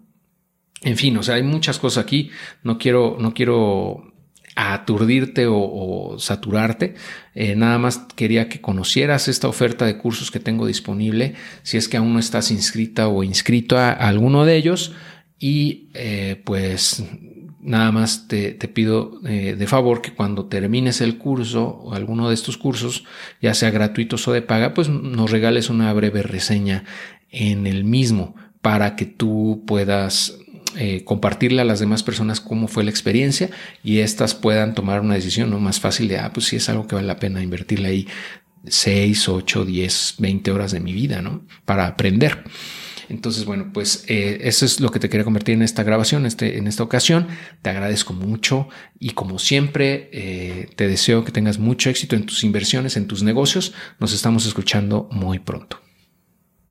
En 0.83 0.97
fin, 0.97 1.16
o 1.16 1.25
sea, 1.25 1.35
hay 1.35 1.42
muchas 1.42 1.79
cosas 1.79 2.05
aquí. 2.05 2.31
No 2.62 2.79
quiero, 2.79 3.16
no 3.18 3.35
quiero 3.35 4.12
aturdirte 4.55 5.47
o, 5.49 6.16
saturarte. 6.18 6.94
Eh, 7.35 7.55
nada 7.57 7.79
más 7.79 8.07
quería 8.16 8.49
que 8.49 8.61
conocieras 8.61 9.29
esta 9.29 9.49
oferta 9.49 9.87
de 9.87 9.99
cursos 9.99 10.31
que 10.31 10.40
tengo 10.40 10.66
disponible. 10.66 11.35
Si 11.62 11.77
es 11.77 11.88
que 11.88 11.97
aún 11.97 12.12
no 12.12 12.18
estás 12.18 12.51
inscrita 12.51 13.09
o 13.09 13.23
inscrito 13.23 13.79
a, 13.79 13.90
alguno 13.90 14.44
de 14.44 14.57
ellos. 14.57 14.94
Y 15.38 15.88
eh, 15.94 16.40
pues 16.44 17.05
nada 17.61 17.92
más 17.92 18.29
te, 18.29 18.53
pido 18.53 19.20
eh, 19.27 19.55
de 19.57 19.66
favor 19.66 20.01
que 20.01 20.14
cuando 20.14 20.46
termines 20.46 21.01
el 21.01 21.18
curso 21.18 21.66
o 21.66 21.94
alguno 21.94 22.29
de 22.29 22.35
estos 22.35 22.57
cursos, 22.57 23.05
ya 23.40 23.55
sea 23.55 23.70
gratuitos 23.70 24.27
o 24.29 24.33
de 24.33 24.42
paga, 24.42 24.74
pues 24.74 24.88
nos 24.88 25.31
regales 25.31 25.70
una 25.70 25.92
breve 25.92 26.22
reseña 26.22 26.85
en 27.31 27.66
el 27.66 27.85
mismo 27.85 28.35
para 28.62 28.96
que 28.96 29.07
tú 29.07 29.64
puedas 29.66 30.38
eh, 30.77 31.03
compartirle 31.05 31.62
a 31.62 31.64
las 31.64 31.81
demás 31.81 32.03
personas 32.03 32.40
cómo 32.40 32.68
fue 32.68 32.85
la 32.85 32.90
experiencia 32.90 33.51
y 33.83 33.98
éstas 33.98 34.35
puedan 34.35 34.74
tomar 34.74 35.01
una 35.01 35.14
decisión 35.14 35.51
¿no? 35.51 35.61
más 35.61 35.81
fácil 35.81 36.09
de, 36.09 36.18
ah, 36.18 36.33
pues 36.33 36.46
sí 36.46 36.57
es 36.57 36.68
algo 36.68 36.87
que 36.87 36.94
vale 36.94 37.07
la 37.07 37.18
pena 37.18 37.42
invertirle 37.42 37.88
ahí 37.88 38.09
6, 38.66 39.29
8, 39.29 39.64
10, 39.64 40.14
20 40.18 40.51
horas 40.51 40.72
de 40.72 40.81
mi 40.81 40.92
vida, 40.92 41.22
¿no? 41.22 41.42
Para 41.64 41.87
aprender. 41.87 42.44
Entonces, 43.09 43.44
bueno, 43.44 43.71
pues 43.73 44.05
eh, 44.09 44.40
eso 44.42 44.64
es 44.64 44.81
lo 44.81 44.90
que 44.90 44.99
te 44.99 45.09
quería 45.09 45.25
convertir 45.25 45.55
en 45.55 45.62
esta 45.62 45.83
grabación, 45.83 46.27
este, 46.27 46.59
en 46.59 46.66
esta 46.66 46.83
ocasión. 46.83 47.29
Te 47.62 47.71
agradezco 47.71 48.12
mucho 48.12 48.68
y 48.99 49.11
como 49.11 49.38
siempre, 49.38 50.11
eh, 50.12 50.68
te 50.77 50.87
deseo 50.87 51.25
que 51.25 51.33
tengas 51.33 51.59
mucho 51.59 51.90
éxito 51.90 52.16
en 52.16 52.27
tus 52.27 52.44
inversiones, 52.44 52.97
en 52.97 53.07
tus 53.07 53.23
negocios. 53.23 53.73
Nos 53.99 54.12
estamos 54.12 54.47
escuchando 54.47 55.09
muy 55.11 55.38
pronto. 55.38 55.88